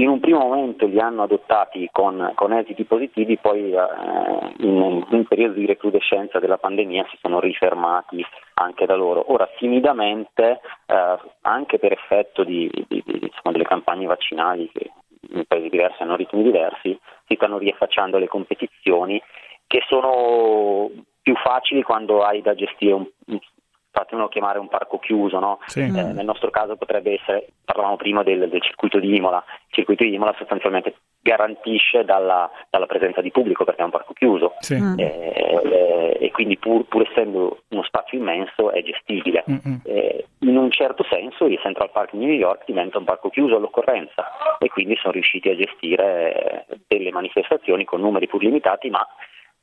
in 0.00 0.08
un 0.08 0.20
primo 0.20 0.38
momento 0.38 0.86
li 0.86 1.00
hanno 1.00 1.24
adottati 1.24 1.88
con, 1.90 2.32
con 2.36 2.52
esiti 2.52 2.84
positivi, 2.84 3.36
poi 3.36 3.72
eh, 3.72 4.54
in, 4.58 5.04
in 5.10 5.24
periodo 5.26 5.54
di 5.54 5.66
recrudescenza 5.66 6.38
della 6.38 6.58
pandemia 6.58 7.06
si 7.10 7.18
sono 7.20 7.40
rifermati 7.40 8.24
anche 8.54 8.86
da 8.86 8.94
loro. 8.94 9.32
Ora 9.32 9.48
timidamente, 9.58 10.60
eh, 10.86 11.18
anche 11.42 11.78
per 11.78 11.92
effetto 11.92 12.44
di, 12.44 12.70
di, 12.86 13.02
di, 13.04 13.18
insomma, 13.22 13.50
delle 13.50 13.64
campagne 13.64 14.06
vaccinali 14.06 14.70
che 14.72 14.90
in 15.30 15.44
paesi 15.46 15.68
diversi 15.68 16.02
hanno 16.02 16.16
ritmi 16.16 16.44
diversi, 16.44 16.98
si 17.26 17.34
stanno 17.34 17.58
riaffacciando 17.58 18.18
le 18.18 18.28
competizioni 18.28 19.20
che 19.66 19.82
sono 19.88 20.90
più 21.20 21.34
facili 21.34 21.82
quando 21.82 22.22
hai 22.22 22.40
da 22.40 22.54
gestire 22.54 22.92
un, 22.92 23.06
fatemelo 23.90 24.28
chiamare 24.28 24.58
un 24.58 24.68
parco 24.68 24.98
chiuso, 24.98 25.38
no? 25.38 25.58
Sì. 25.66 25.80
eh, 25.80 25.90
nel 25.90 26.24
nostro 26.24 26.50
caso 26.50 26.76
potrebbe 26.76 27.14
essere, 27.14 27.48
parlavamo 27.64 27.96
prima 27.96 28.22
del, 28.22 28.48
del, 28.48 28.62
circuito 28.62 28.98
di 28.98 29.16
Imola, 29.16 29.42
il 29.46 29.74
circuito 29.74 30.04
di 30.04 30.14
Imola 30.14 30.34
sostanzialmente 30.36 30.96
garantisce 31.20 32.04
dalla, 32.04 32.50
dalla 32.70 32.86
presenza 32.86 33.20
di 33.20 33.30
pubblico 33.30 33.64
perché 33.64 33.82
è 33.82 33.84
un 33.84 33.90
parco 33.90 34.12
chiuso 34.12 34.54
Sì. 34.60 34.76
Mm. 34.76 34.98
eh, 34.98 35.60
eh, 35.64 36.16
e 36.20 36.30
quindi 36.30 36.56
pur, 36.56 36.84
pur, 36.86 37.06
essendo 37.08 37.62
uno 37.68 37.82
spazio 37.82 38.18
immenso 38.18 38.70
è 38.70 38.82
gestibile. 38.82 39.44
Mm-mm. 39.50 39.80
Eh, 39.84 40.26
in 40.40 40.56
un 40.56 40.70
certo 40.70 41.04
senso 41.10 41.46
il 41.46 41.58
Central 41.60 41.90
Park 41.90 42.12
di 42.12 42.24
New 42.24 42.34
York 42.34 42.64
diventa 42.66 42.98
un 42.98 43.04
parco 43.04 43.28
chiuso 43.30 43.56
all'occorrenza 43.56 44.56
e 44.58 44.68
quindi 44.68 44.96
sono 44.96 45.12
riusciti 45.12 45.48
a 45.48 45.56
gestire 45.56 46.66
eh, 46.68 46.76
delle 46.86 47.10
manifestazioni 47.10 47.84
con 47.84 48.00
numeri 48.00 48.26
pur 48.26 48.42
limitati 48.42 48.88
ma 48.90 49.06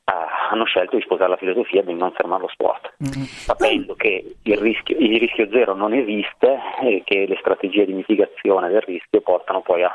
eh, 0.08 0.12
hanno 0.50 0.64
scelto 0.64 0.94
di 0.94 1.02
sposare 1.02 1.30
la 1.30 1.36
filosofia 1.36 1.82
di 1.82 1.92
non 1.92 2.12
fermare 2.12 2.42
lo 2.42 2.48
sport, 2.48 2.94
Mm-mm. 3.02 3.24
sapendo 3.24 3.94
che 3.94 4.36
il 4.40 4.56
rischio, 4.56 4.96
il 4.98 5.18
rischio 5.18 5.48
zero 5.50 5.74
non 5.74 5.92
esiste 5.92 6.60
e 6.82 7.02
che 7.04 7.26
le 7.26 7.36
strategie 7.40 7.84
di 7.84 7.92
mitigazione 7.92 8.68
del 8.68 8.82
rischio 8.82 9.20
portano 9.20 9.62
poi 9.62 9.82
a, 9.82 9.92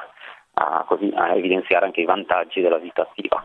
a, 0.55 0.83
così, 0.85 1.11
a 1.15 1.33
evidenziare 1.35 1.85
anche 1.85 2.01
i 2.01 2.05
vantaggi 2.05 2.59
della 2.61 2.77
vita 2.77 3.03
attiva. 3.03 3.41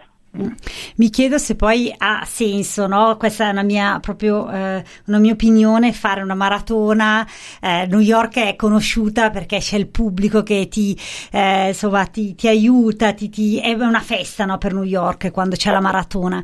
Mi 0.96 1.10
chiedo 1.10 1.38
se 1.38 1.56
poi 1.56 1.92
ha 1.96 2.24
senso, 2.26 2.86
no? 2.86 3.16
Questa 3.16 3.48
è 3.48 3.50
una 3.50 3.62
mia, 3.62 3.98
proprio, 4.00 4.50
eh, 4.50 4.84
una 5.06 5.18
mia 5.18 5.32
opinione, 5.32 5.92
fare 5.92 6.22
una 6.22 6.34
maratona. 6.34 7.26
Eh, 7.60 7.86
New 7.86 8.00
York 8.00 8.38
è 8.38 8.56
conosciuta 8.56 9.30
perché 9.30 9.58
c'è 9.58 9.76
il 9.76 9.88
pubblico 9.88 10.42
che 10.42 10.68
ti, 10.68 10.98
eh, 11.30 11.68
insomma, 11.68 12.06
ti, 12.06 12.34
ti 12.34 12.48
aiuta, 12.48 13.12
ti, 13.12 13.28
ti- 13.28 13.58
è 13.58 13.72
una 13.72 14.00
festa 14.00 14.44
no, 14.44 14.58
per 14.58 14.74
New 14.74 14.82
York 14.84 15.30
quando 15.30 15.56
c'è 15.56 15.70
la 15.70 15.80
maratona. 15.80 16.42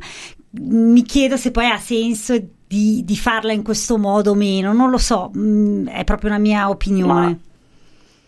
Mi 0.51 1.01
chiedo 1.03 1.35
se 1.35 1.51
poi 1.51 1.67
ha 1.69 1.79
senso 1.79 2.35
di, 2.67 3.03
di 3.03 3.17
farla 3.17 3.53
in 3.53 3.63
questo 3.63 3.97
modo 3.97 4.31
o 4.31 4.35
meno, 4.35 4.73
non 4.73 4.89
lo 4.89 4.97
so, 4.97 5.31
mm, 5.35 5.87
è 5.87 6.03
proprio 6.03 6.29
una 6.29 6.39
mia 6.39 6.69
opinione. 6.69 7.39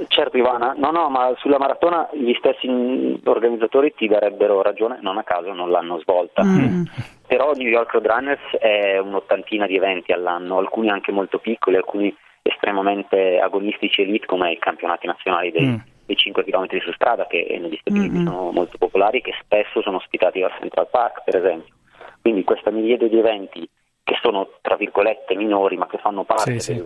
Certo 0.07 0.35
Ivana, 0.37 0.73
no 0.75 0.91
no, 0.91 1.09
ma 1.09 1.33
sulla 1.37 1.57
maratona 1.57 2.09
gli 2.11 2.33
stessi 2.33 2.69
mm, 2.69 3.15
organizzatori 3.23 3.93
ti 3.95 4.07
darebbero 4.07 4.61
ragione, 4.61 4.97
non 5.01 5.17
a 5.17 5.23
caso 5.23 5.53
non 5.53 5.69
l'hanno 5.71 5.99
svolta. 5.99 6.43
Mm. 6.43 6.83
Però 7.27 7.53
New 7.53 7.67
York 7.67 7.91
Roadrunners 7.93 8.41
è 8.59 8.97
un'ottantina 8.97 9.65
di 9.67 9.75
eventi 9.77 10.11
all'anno, 10.11 10.57
alcuni 10.57 10.89
anche 10.89 11.11
molto 11.11 11.39
piccoli, 11.39 11.77
alcuni 11.77 12.13
estremamente 12.41 13.39
agonistici 13.39 14.01
elite 14.01 14.25
come 14.25 14.51
i 14.51 14.59
campionati 14.59 15.07
nazionali 15.07 15.51
dei, 15.51 15.65
Mm. 15.65 15.75
dei 16.05 16.15
5 16.15 16.43
km 16.43 16.67
su 16.81 16.91
strada 16.91 17.25
che 17.25 17.57
negli 17.59 17.77
Stati 17.81 17.97
Uniti 17.97 18.15
Mm-mm. 18.17 18.25
sono 18.25 18.51
molto 18.51 18.77
popolari 18.77 19.17
e 19.19 19.21
che 19.21 19.33
spesso 19.41 19.81
sono 19.81 19.97
ospitati 19.97 20.43
al 20.43 20.51
Central 20.59 20.87
Park 20.91 21.23
per 21.23 21.37
esempio. 21.37 21.73
Quindi 22.21 22.43
questa 22.43 22.69
miriade 22.69 23.09
di 23.09 23.17
eventi 23.17 23.67
che 24.03 24.17
sono 24.21 24.49
tra 24.61 24.75
virgolette 24.75 25.35
minori 25.35 25.77
ma 25.77 25.87
che 25.87 25.97
fanno 25.97 26.23
parte 26.23 26.59
Sì, 26.59 26.73
sì. 26.73 26.83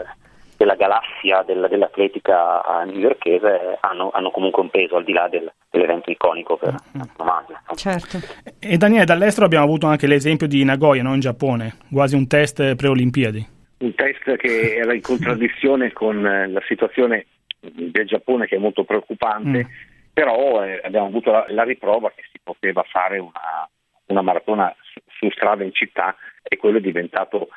Del- 0.60 0.68
della 0.68 0.76
galassia 0.76 1.44
del- 1.44 1.68
dell'atletica 1.70 2.84
newyorkese 2.86 3.78
hanno, 3.82 4.12
hanno 4.14 4.30
comunque 4.32 4.62
un 4.62 4.70
peso 4.70 4.98
al 4.98 5.04
di 5.06 5.14
là 5.14 5.28
del- 5.30 5.52
dell'evento 5.70 6.12
iconico 6.12 6.58
per 6.58 6.76
antonomasia. 6.94 7.62
Certo. 7.76 8.18
E 8.60 8.78
Daniele, 8.78 9.06
dall'estero 9.06 9.46
abbiamo 9.46 9.66
avuto 9.66 9.88
anche 9.88 10.08
l'esempio 10.08 10.48
di 10.48 10.64
Nagoya, 10.64 11.02
no? 11.04 11.14
in 11.14 11.20
Giappone, 11.22 11.76
quasi 11.92 12.16
un 12.16 12.28
test 12.28 12.76
pre-Olimpiadi. 12.76 13.58
un 13.80 13.96
test 13.96 14.36
che 14.36 14.76
era 14.76 14.94
in 14.94 15.02
contraddizione 15.02 15.94
con 15.94 16.26
eh, 16.26 16.48
la 16.50 16.62
situazione 16.68 17.28
del 17.62 18.06
Giappone 18.06 18.46
che 18.46 18.58
è 18.58 18.60
molto 18.60 18.84
preoccupante, 18.84 19.66
Mm. 19.66 20.12
però 20.14 20.64
eh, 20.66 20.82
abbiamo 20.84 21.08
avuto 21.08 21.32
la, 21.32 21.46
la 21.48 21.64
riprova 21.64 22.12
che 22.14 22.24
si 22.30 22.40
poteva 22.44 22.84
fare 22.84 23.20
una, 23.20 23.70
una 24.08 24.22
maratona 24.22 24.76
su, 24.82 25.00
su 25.18 25.30
strada 25.32 25.64
in 25.64 25.74
città 25.74 26.14
e 26.44 26.58
quello 26.58 26.80
è 26.80 26.82
diventato 26.82 27.48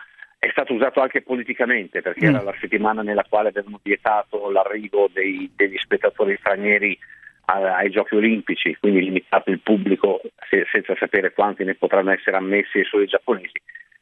è 0.44 0.48
stato 0.50 0.74
usato 0.74 1.00
anche 1.00 1.22
politicamente 1.22 2.02
perché 2.02 2.26
Mm. 2.26 2.34
era 2.34 2.42
la 2.42 2.54
settimana 2.60 3.02
nella 3.02 3.24
quale 3.28 3.50
avevano 3.50 3.78
vietato 3.80 4.50
l'arrivo 4.50 5.08
dei- 5.12 5.48
degli 5.54 5.76
spettatori 5.78 6.36
stranieri 6.40 6.98
a- 7.44 7.76
ai 7.76 7.90
giochi 7.90 8.16
olimpici, 8.16 8.76
quindi 8.80 9.04
limitato 9.04 9.50
il 9.52 9.60
pubblico 9.60 10.20
se- 10.50 10.66
senza 10.72 10.96
sapere 10.98 11.32
quanti 11.32 11.62
ne 11.62 11.76
potranno 11.76 12.10
essere 12.10 12.36
ammessi 12.38 12.82
solo 12.82 13.04
i 13.04 13.06
giapponesi. 13.06 13.52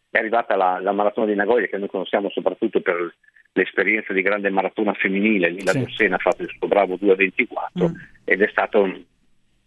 È 0.09 0.17
arrivata 0.17 0.57
la, 0.57 0.79
la 0.81 0.93
maratona 0.93 1.27
di 1.27 1.35
Nagoya 1.35 1.67
che 1.67 1.77
noi 1.77 1.89
conosciamo 1.89 2.31
soprattutto 2.31 2.81
per 2.81 3.15
l'esperienza 3.53 4.15
di 4.15 4.23
grande 4.23 4.49
maratona 4.49 4.95
femminile, 4.95 5.51
lì 5.51 5.63
la 5.63 5.73
Sì. 5.73 5.81
Dossena 5.81 6.15
ha 6.15 6.19
fatto 6.21 6.41
il 6.43 6.55
suo 6.57 6.69
bravo 6.69 6.97
2.24 6.97 7.89
Mm. 7.91 7.95
ed 8.25 8.41
è 8.41 8.49
stato 8.49 8.91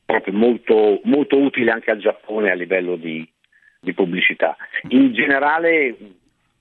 proprio 0.05 0.33
molto, 0.33 1.01
molto 1.03 1.37
utile 1.37 1.69
anche 1.69 1.91
al 1.91 1.99
Giappone 1.99 2.49
a 2.49 2.55
livello 2.55 2.95
di, 2.95 3.27
di 3.79 3.93
pubblicità. 3.93 4.57
In 4.89 5.13
generale, 5.13 5.95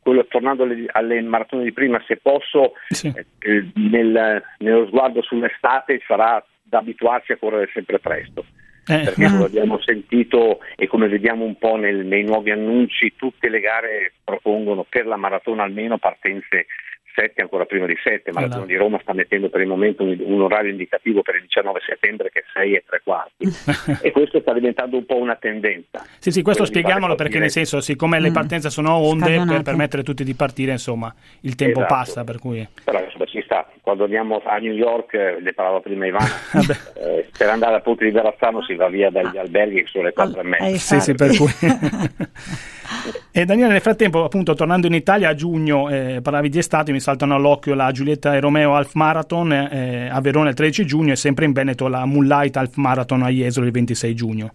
quello, 0.02 0.26
tornando 0.26 0.64
alle, 0.64 0.84
alle 0.90 1.20
maratone 1.22 1.62
di 1.64 1.72
prima, 1.72 2.02
se 2.06 2.16
posso, 2.16 2.72
Sì. 2.88 3.12
eh, 3.38 3.66
nel- 3.74 4.42
nello 4.58 4.86
sguardo 4.86 5.22
sull'estate 5.22 6.00
sarà 6.06 6.44
da 6.62 6.78
abituarsi 6.78 7.32
a 7.32 7.36
correre 7.36 7.70
sempre 7.72 7.98
presto. 7.98 8.44
Eh, 8.84 9.02
Perché 9.04 9.26
come 9.28 9.44
abbiamo 9.44 9.80
sentito 9.80 10.58
e 10.74 10.88
come 10.88 11.06
vediamo 11.06 11.44
un 11.44 11.56
po' 11.56 11.76
nel- 11.76 12.04
nei 12.04 12.24
nuovi 12.24 12.50
annunci, 12.50 13.14
tutte 13.14 13.48
le 13.48 13.60
gare 13.60 14.12
propongono 14.24 14.84
per 14.88 15.06
la 15.06 15.14
maratona 15.16 15.62
almeno 15.62 15.98
partenze 15.98 16.66
7 17.14 17.40
ancora 17.42 17.64
prima 17.64 17.87
di 17.87 17.96
7. 18.03 18.33
Maratona 18.33 18.46
Esatto. 18.64 18.66
di 18.66 18.77
Roma 18.77 18.98
sta 19.03 19.12
mettendo 19.12 19.48
per 19.48 19.61
il 19.61 19.66
momento 19.66 20.03
un, 20.03 20.16
un 20.18 20.40
orario 20.42 20.70
indicativo 20.70 21.22
per 21.22 21.37
il 21.37 21.42
19 21.42 21.81
settembre 21.87 22.31
che 22.31 22.40
è 22.40 22.44
6 22.53 22.75
e 22.75 22.85
3 22.87 23.01
quarti. 23.05 23.46
e 24.03 24.11
questo 24.11 24.40
sta 24.40 24.53
diventando 24.53 24.96
un 24.96 25.07
po' 25.07 25.16
una 25.18 25.37
tendenza. 25.37 26.05
Sì, 26.18 26.31
sì, 26.31 26.42
questo 26.42 26.62
Quello 26.64 26.66
spieghiamolo 26.66 27.14
perché 27.14 27.38
nel 27.38 27.51
senso, 27.51 27.81
siccome 27.81 28.18
le 28.20 28.31
Mm. 28.31 28.35
partenze 28.35 28.70
sono 28.70 28.94
onde, 28.96 29.25
per 29.27 29.35
Scaglionate. 29.37 29.62
permettere 29.62 30.03
a 30.03 30.05
tutti 30.05 30.25
di 30.25 30.35
partire, 30.35 30.72
insomma, 30.72 31.12
il 31.42 31.55
tempo 31.55 31.81
Esatto. 31.81 31.94
passa, 31.94 32.25
per 32.25 32.38
cui... 32.38 32.66
Però 32.85 33.03
insomma 33.03 33.25
ci 33.27 33.42
sta, 33.42 33.68
quando 33.83 34.05
andiamo 34.05 34.40
a 34.45 34.59
New 34.59 34.73
York, 34.73 35.12
eh, 35.14 35.38
ne 35.42 35.53
parlava 35.53 35.81
prima 35.81 36.07
Ivana, 36.07 36.31
Vabbè. 36.55 36.77
eh, 36.95 37.29
per 37.37 37.49
andare 37.49 37.75
al 37.75 37.83
punto 37.83 38.05
di 38.05 38.12
Verrazzano 38.12 38.62
si 38.62 38.77
va 38.77 38.88
via 38.88 39.11
dagli 39.11 39.37
alberghi 39.37 39.83
che 39.83 39.88
sono 39.88 40.05
le 40.05 40.12
4 40.12 40.40
e 40.40 40.45
mezza. 40.45 40.66
Eh, 40.66 40.79
Sì, 40.79 41.01
sì, 41.01 41.14
per 41.14 41.37
cui... 41.37 41.51
e 43.33 43.45
Daniele, 43.45 43.73
nel 43.73 43.81
frattempo, 43.81 44.23
appunto, 44.23 44.55
tornando 44.55 44.87
in 44.87 44.95
Italia 44.95 45.31
a 45.31 45.35
giugno, 45.35 45.88
eh, 45.88 46.21
parlavi 46.23 46.49
di 46.49 46.59
estate, 46.59 46.92
mi 46.92 47.01
saltano 47.01 47.35
all'occhio 47.35 47.75
la 47.75 47.90
Giulietta 47.90 48.37
e 48.37 48.40
Romeo 48.40 48.77
Half 48.77 48.95
Marathon 48.95 49.53
eh, 49.53 50.09
a 50.09 50.21
Verona 50.21 50.51
il 50.51 50.55
13 50.55 50.87
giugno 50.87 51.12
e 51.12 51.16
sempre 51.16 51.45
in 51.45 51.53
Veneto 51.53 51.88
la 51.88 52.05
Moonlight 52.05 52.57
Half 52.57 52.77
Marathon 52.77 53.23
a 53.25 53.31
Jesolo 53.31 53.66
il 53.66 53.73
26 53.73 54.14
giugno. 54.14 54.53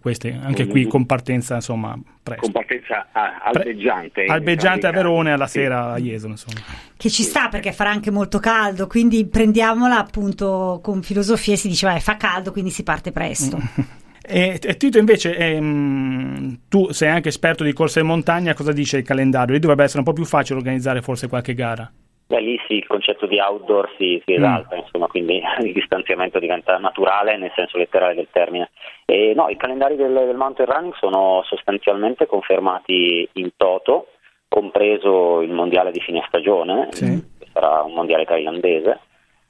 Queste, 0.00 0.38
anche 0.40 0.66
qui 0.66 0.86
con 0.86 1.06
partenza, 1.06 1.56
insomma, 1.56 1.98
presto. 2.22 2.42
Con 2.42 2.52
partenza 2.52 3.08
ah, 3.12 3.50
Pre- 3.50 3.62
albeggiante. 3.62 4.24
albeggiante 4.24 4.86
a 4.86 4.88
entrambi 4.90 4.98
i 4.98 5.02
Verona 5.02 5.28
e 5.28 5.32
alla 5.32 5.44
casi. 5.44 5.58
sera 5.58 5.92
a 5.92 5.98
Jesolo, 5.98 6.32
insomma. 6.32 6.60
Che 6.96 7.10
ci 7.10 7.22
sta 7.22 7.48
perché 7.48 7.72
farà 7.72 7.90
anche 7.90 8.10
molto 8.10 8.38
caldo, 8.38 8.86
quindi 8.86 9.26
prendiamola 9.26 9.98
appunto 9.98 10.80
con 10.82 11.02
filosofia 11.02 11.54
e 11.54 11.56
si 11.56 11.68
dice, 11.68 11.86
vabbè, 11.86 12.00
fa 12.00 12.16
caldo, 12.16 12.52
quindi 12.52 12.70
si 12.70 12.82
parte 12.82 13.12
presto. 13.12 13.58
E, 14.30 14.58
e 14.62 14.76
Tito 14.76 14.98
invece, 14.98 15.34
ehm, 15.34 16.58
tu 16.68 16.92
sei 16.92 17.08
anche 17.08 17.30
esperto 17.30 17.64
di 17.64 17.72
corsa 17.72 18.00
in 18.00 18.06
montagna, 18.06 18.52
cosa 18.52 18.72
dice 18.72 18.98
il 18.98 19.02
calendario? 19.02 19.54
Lì 19.54 19.58
dovrebbe 19.60 19.84
essere 19.84 20.00
un 20.00 20.04
po' 20.04 20.12
più 20.12 20.26
facile 20.26 20.58
organizzare 20.58 21.00
forse 21.00 21.28
qualche 21.28 21.54
gara. 21.54 21.90
Beh, 22.28 22.40
lì 22.40 22.60
sì, 22.68 22.74
il 22.74 22.86
concetto 22.86 23.24
di 23.26 23.38
outdoor 23.40 23.90
si, 23.96 24.22
si 24.26 24.34
esalta, 24.34 24.76
insomma, 24.76 25.06
quindi 25.06 25.40
il 25.64 25.72
distanziamento 25.72 26.38
diventa 26.38 26.76
naturale 26.76 27.38
nel 27.38 27.50
senso 27.54 27.78
letterale 27.78 28.14
del 28.14 28.28
termine. 28.30 28.70
E 29.06 29.32
no, 29.34 29.48
i 29.48 29.56
calendari 29.56 29.96
del, 29.96 30.12
del 30.12 30.36
mountain 30.36 30.68
running 30.68 30.94
sono 30.96 31.42
sostanzialmente 31.44 32.26
confermati 32.26 33.26
in 33.34 33.50
toto, 33.56 34.08
compreso 34.46 35.40
il 35.40 35.50
mondiale 35.52 35.90
di 35.90 36.00
fine 36.00 36.22
stagione, 36.28 36.88
Sì. 36.90 37.06
che 37.38 37.46
sarà 37.52 37.82
un 37.82 37.94
mondiale 37.94 38.26
thailandese. 38.26 39.00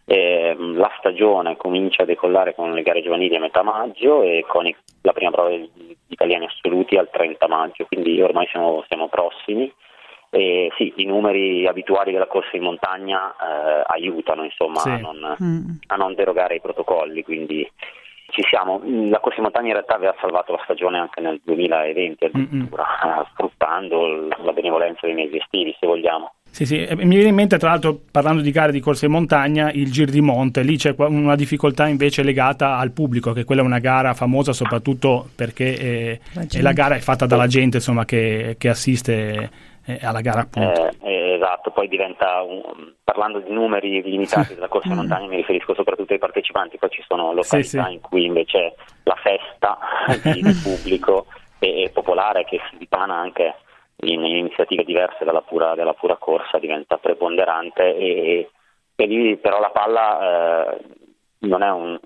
E, 0.05 0.55
mh, 0.57 0.77
la 0.79 0.91
stagione 0.99 1.57
comincia 1.57 2.05
a 2.05 2.07
decollare 2.07 2.55
con 2.55 2.73
le 2.73 2.83
gare 2.83 3.03
giovanili 3.03 3.35
a 3.37 3.41
metà 3.41 3.62
maggio 3.62 4.23
e 4.23 4.45
con 4.47 4.67
i- 4.67 4.77
la 5.03 5.12
prima 5.12 5.31
prova 5.33 5.49
degli 5.51 5.69
italiani 6.07 6.47
assoluti 6.47 6.97
al 6.97 7.11
30 7.11 7.47
maggio, 7.49 7.87
quindi 7.87 8.21
ormai 8.23 8.47
siamo, 8.53 8.85
siamo 8.87 9.09
prossimi. 9.09 9.71
E 10.31 10.71
sì, 10.77 10.93
i 10.97 11.05
numeri 11.07 11.67
abituali 11.67 12.12
della 12.12 12.27
corsa 12.27 12.57
in 12.57 12.62
montagna 12.62 13.31
eh, 13.33 13.83
aiutano 13.87 14.45
insomma 14.45 14.81
Sì. 14.81 14.91
a, 14.91 14.99
non, 14.99 15.37
Mm. 15.43 15.69
a 15.87 15.97
non 15.97 16.14
derogare 16.14 16.55
ai 16.55 16.61
protocolli, 16.61 17.23
quindi 17.23 17.67
ci 18.31 18.43
siamo. 18.49 18.83
La 19.09 19.21
corsa 19.21 19.38
in 19.38 19.45
montagna 19.45 19.69
in 19.69 19.73
realtà 19.73 19.95
aveva 19.95 20.14
salvato 20.21 20.53
la 20.53 20.61
stagione 20.64 20.99
anche 20.99 21.21
nel 21.23 21.41
2020 21.43 22.25
addirittura, 22.27 22.85
Mm-mm. 23.05 23.25
sfruttando 23.33 24.29
la 24.45 24.53
benevolenza 24.53 25.07
dei 25.07 25.14
mesi 25.14 25.38
estivi, 25.38 25.75
se 25.81 25.87
vogliamo. 25.87 26.33
Sì, 26.51 26.64
sì, 26.67 26.88
mi 26.97 27.14
viene 27.14 27.29
in 27.29 27.35
mente 27.35 27.59
tra 27.59 27.71
l'altro 27.71 27.99
parlando 28.11 28.43
di 28.43 28.51
gare 28.51 28.73
di 28.73 28.81
corsa 28.81 29.05
in 29.07 29.12
montagna 29.12 29.71
il 29.71 29.91
Gir 29.93 30.09
di 30.11 30.21
Monte, 30.23 30.62
lì 30.62 30.77
c'è 30.77 30.95
una 30.97 31.37
difficoltà 31.37 31.87
invece 31.87 32.23
legata 32.23 32.77
al 32.79 32.91
pubblico, 32.91 33.33
che 33.33 33.45
quella 33.45 33.61
è 33.61 33.64
una 33.64 33.79
gara 33.79 34.14
famosa 34.14 34.53
soprattutto 34.53 35.29
perché 35.37 35.79
eh, 35.79 36.21
la, 36.33 36.47
la, 36.62 36.73
gara 36.73 36.95
è 36.97 37.01
fatta 37.01 37.27
dalla 37.27 37.47
gente 37.47 37.77
insomma, 37.77 38.05
che, 38.07 38.57
che 38.59 38.69
assiste 38.71 39.51
eh, 39.88 39.98
alla 40.03 40.20
gara 40.20 40.40
appunto. 40.40 40.90
Eh, 41.01 41.33
esatto, 41.35 41.70
poi 41.70 41.88
diventa, 41.88 42.42
un, 42.42 42.92
parlando 43.03 43.38
di 43.40 43.51
numeri 43.51 44.03
limitati 44.03 44.55
della 44.55 44.68
corsa 44.68 44.88
in 44.88 44.94
mm. 44.94 44.98
montagna 44.98 45.27
mi 45.27 45.37
riferisco 45.37 45.74
soprattutto 45.74 46.12
ai 46.12 46.18
partecipanti, 46.18 46.77
poi 46.77 46.90
ci 46.90 47.03
sono 47.07 47.33
località 47.33 47.66
sì, 47.66 47.87
sì. 47.87 47.92
in 47.92 48.01
cui 48.01 48.24
invece 48.27 48.74
la 49.05 49.16
festa 49.16 49.79
di, 50.31 50.42
di 50.42 50.53
pubblico 50.62 51.27
è, 51.59 51.85
è 51.85 51.90
popolare 51.90 52.44
che 52.44 52.61
si 52.70 52.77
dipana 52.77 53.14
anche 53.14 53.55
in 54.01 54.24
iniziative 54.24 54.85
diverse 54.85 55.24
dalla 55.24 55.40
pura, 55.42 55.74
dalla 55.74 55.94
pura 55.94 56.16
corsa 56.16 56.59
diventa 56.59 56.98
preponderante 56.98 57.96
e, 57.96 58.51
e, 58.94 59.07
lì 59.07 59.37
però 59.38 59.59
la 59.59 59.70
palla 59.70 60.70
eh, 60.70 60.81
non 61.40 61.62
è 61.62 61.70
un 61.70 61.98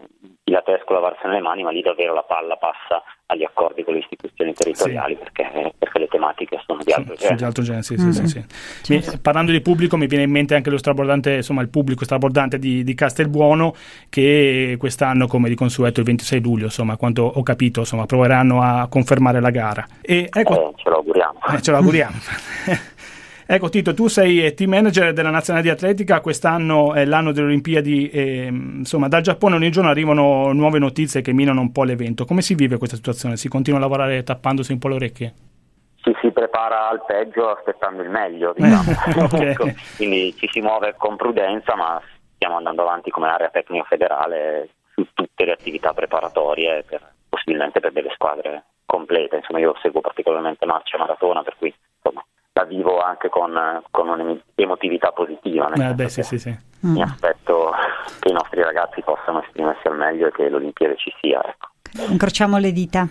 pilatesco 0.43 0.93
lavarsene 0.93 1.35
le 1.35 1.41
mani, 1.41 1.63
ma 1.63 1.71
lì 1.71 1.83
davvero 1.83 2.15
la 2.15 2.25
palla 2.25 2.57
passa 2.57 3.03
agli 3.27 3.45
accordi 3.45 3.83
con 3.85 3.95
le 3.95 4.01
istituzioni 4.01 4.53
territoriali 4.53 5.15
sì. 5.15 5.21
perché, 5.21 5.75
perché, 5.79 5.99
le 5.99 6.07
tematiche 6.09 6.61
sono 6.67 6.83
di 6.85 6.93
altro 6.93 7.15
sì, 7.15 7.21
genere. 7.21 7.37
Di 7.37 7.45
altro 7.45 7.63
genere 7.63 7.83
sì, 7.83 7.95
mm. 7.95 8.11
sì, 8.11 8.27
sì, 8.27 8.45
certo. 8.83 9.13
mi, 9.13 9.19
parlando 9.21 9.53
di 9.53 9.61
pubblico 9.61 9.97
mi 9.97 10.07
viene 10.07 10.25
in 10.25 10.31
mente 10.31 10.55
anche 10.55 10.71
lo 10.71 10.77
strabordante, 10.77 11.37
insomma 11.37 11.63
il 11.63 11.69
pubblico 11.69 12.05
strabordante 12.05 12.59
di, 12.59 12.85
di, 12.85 12.95
Castelbuono 12.95 13.75
che 14.11 14.77
quest'anno 14.79 15.27
come 15.27 15.49
di 15.49 15.55
consueto 15.55 16.01
il 16.01 16.07
26 16.07 16.41
luglio, 16.41 16.65
insomma 16.65 16.97
quanto 16.97 17.23
ho 17.23 17.43
capito, 17.43 17.81
insomma 17.81 18.05
proveranno 18.07 18.61
a 18.61 18.87
confermare 18.89 19.41
la 19.41 19.51
gara. 19.51 19.87
E, 20.03 20.29
ecco, 20.31 20.71
eh, 20.71 20.75
ce 20.77 20.91
lo 20.91 20.97
auguriamo. 20.97 21.39
Eh, 21.55 21.63
ce 21.63 21.71
lo 21.71 21.77
auguriamo. 21.79 22.17
Ecco 23.53 23.69
Tito, 23.69 23.93
tu 23.93 24.09
sei 24.09 24.55
team 24.55 24.71
manager 24.71 25.13
della 25.13 25.29
nazionale 25.29 25.67
di 25.67 25.71
atletica, 25.71 26.23
quest'anno 26.23 26.95
è 26.95 27.05
l'anno 27.05 27.33
delle 27.33 27.49
Olimpiadi 27.49 28.09
e 28.09 28.47
insomma 28.47 29.09
dal 29.09 29.21
Giappone 29.21 29.57
ogni 29.57 29.69
giorno 29.69 29.91
arrivano 29.91 30.55
nuove 30.55 30.79
notizie 30.79 31.21
che 31.21 31.35
minano 31.35 31.61
un 31.61 31.71
po' 31.71 31.85
l'evento. 31.85 32.25
Come 32.25 32.41
si 32.41 32.55
vive 32.55 32.79
questa 32.79 32.97
situazione? 32.97 33.37
Si 33.37 33.51
continua 33.51 33.79
a 33.79 33.83
lavorare 33.83 34.23
tappandosi 34.23 34.73
un 34.73 34.79
po' 34.79 34.89
le 34.89 34.95
orecchie? 34.95 35.35
Ci 35.97 36.17
si 36.23 36.31
prepara 36.31 36.89
al 36.89 37.05
peggio 37.05 37.51
aspettando 37.51 38.01
il 38.01 38.09
meglio, 38.09 38.55
diciamo. 38.57 38.91
okay. 39.27 39.45
ecco, 39.53 39.69
quindi 39.97 40.35
ci 40.39 40.49
si 40.51 40.63
muove 40.63 40.95
con 40.97 41.17
prudenza, 41.17 41.77
ma 41.77 42.01
stiamo 42.37 42.57
andando 42.57 42.81
avanti 42.81 43.11
come 43.11 43.29
area 43.29 43.51
tecnica 43.51 43.85
federale 43.85 44.71
su 44.95 45.07
tutte 45.13 45.45
le 45.45 45.53
attività 45.53 45.93
preparatorie, 45.93 46.85
per, 46.89 47.07
possibilmente 47.29 47.81
per 47.81 47.93
delle 47.93 48.13
squadre 48.15 48.65
complete. 48.87 49.37
Insomma, 49.37 49.59
io 49.59 49.75
seguo 49.83 50.01
particolarmente 50.01 50.65
marcia 50.65 50.97
maratona, 50.97 51.43
per 51.43 51.57
cui 51.59 51.75
la 52.55 52.65
vivo 52.65 53.01
anche 53.01 53.29
con, 53.29 53.53
con 53.91 54.09
un'emotività 54.09 55.11
positiva. 55.13 55.73
Eh 55.73 55.95
beh, 55.95 56.09
sì, 56.09 56.23
sì, 56.23 56.39
sì. 56.39 56.57
Mi 56.81 56.99
mm. 56.99 57.03
aspetto 57.03 57.73
che 58.21 58.29
i 58.29 58.33
nostri 58.33 58.63
ragazzi 58.63 59.03
possano 59.03 59.43
esprimersi 59.43 59.87
al 59.87 59.97
meglio 59.97 60.29
e 60.29 60.33
che 60.33 60.49
l'Olimpiade 60.49 60.97
ci 60.97 61.13
sia. 61.21 61.41
Ecco. 61.45 62.11
Incrociamo 62.13 62.59
le 62.59 62.73
dita. 62.73 63.07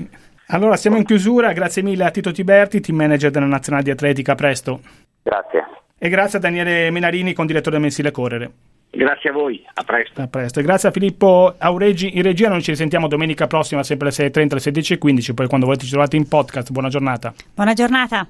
Allora, 0.48 0.76
siamo 0.76 0.98
in 0.98 1.06
chiusura. 1.06 1.54
Grazie 1.54 1.82
mille 1.82 2.04
a 2.04 2.12
Tito 2.12 2.32
Tiberti, 2.32 2.82
team 2.82 2.98
manager 2.98 3.32
della 3.32 3.46
Nazionale 3.46 3.84
di 3.84 3.92
Atletica. 3.92 4.34
A 4.34 4.36
presto. 4.36 4.80
Grazie. 5.24 5.68
E 5.98 6.10
grazie 6.10 6.40
a 6.40 6.42
Daniele 6.42 6.90
Menarini, 6.92 7.34
condirettore 7.34 7.72
del 7.72 7.82
mensile 7.82 8.12
Correre. 8.12 8.52
Grazie 8.90 9.30
a 9.30 9.34
voi, 9.34 9.66
a 9.74 9.84
presto. 9.84 10.22
A 10.22 10.28
presto. 10.28 10.60
E 10.60 10.64
grazie 10.64 10.90
a 10.90 10.92
Filippo 10.92 11.56
Auregi 11.58 12.18
in 12.18 12.24
regia. 12.24 12.50
Noi 12.50 12.62
ci 12.62 12.72
risentiamo 12.72 13.08
domenica 13.08 13.48
prossima, 13.48 13.84
sempre 13.84 14.10
alle 14.10 14.30
6.30, 14.30 14.52
alle 14.52 14.98
16.15. 14.98 15.34
Poi 15.34 15.48
quando 15.48 15.66
volete 15.66 15.86
ci 15.86 15.92
trovate 15.92 16.18
in 16.18 16.28
podcast. 16.28 16.72
Buona 16.72 16.90
giornata. 16.90 17.34
Buona 17.56 17.74
giornata. 17.74 18.28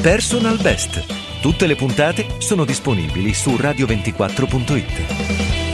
Personal 0.00 0.56
Best. 0.56 1.04
Tutte 1.42 1.66
le 1.66 1.76
puntate 1.76 2.26
sono 2.38 2.64
disponibili 2.64 3.34
su 3.34 3.50
radio24.it. 3.50 5.69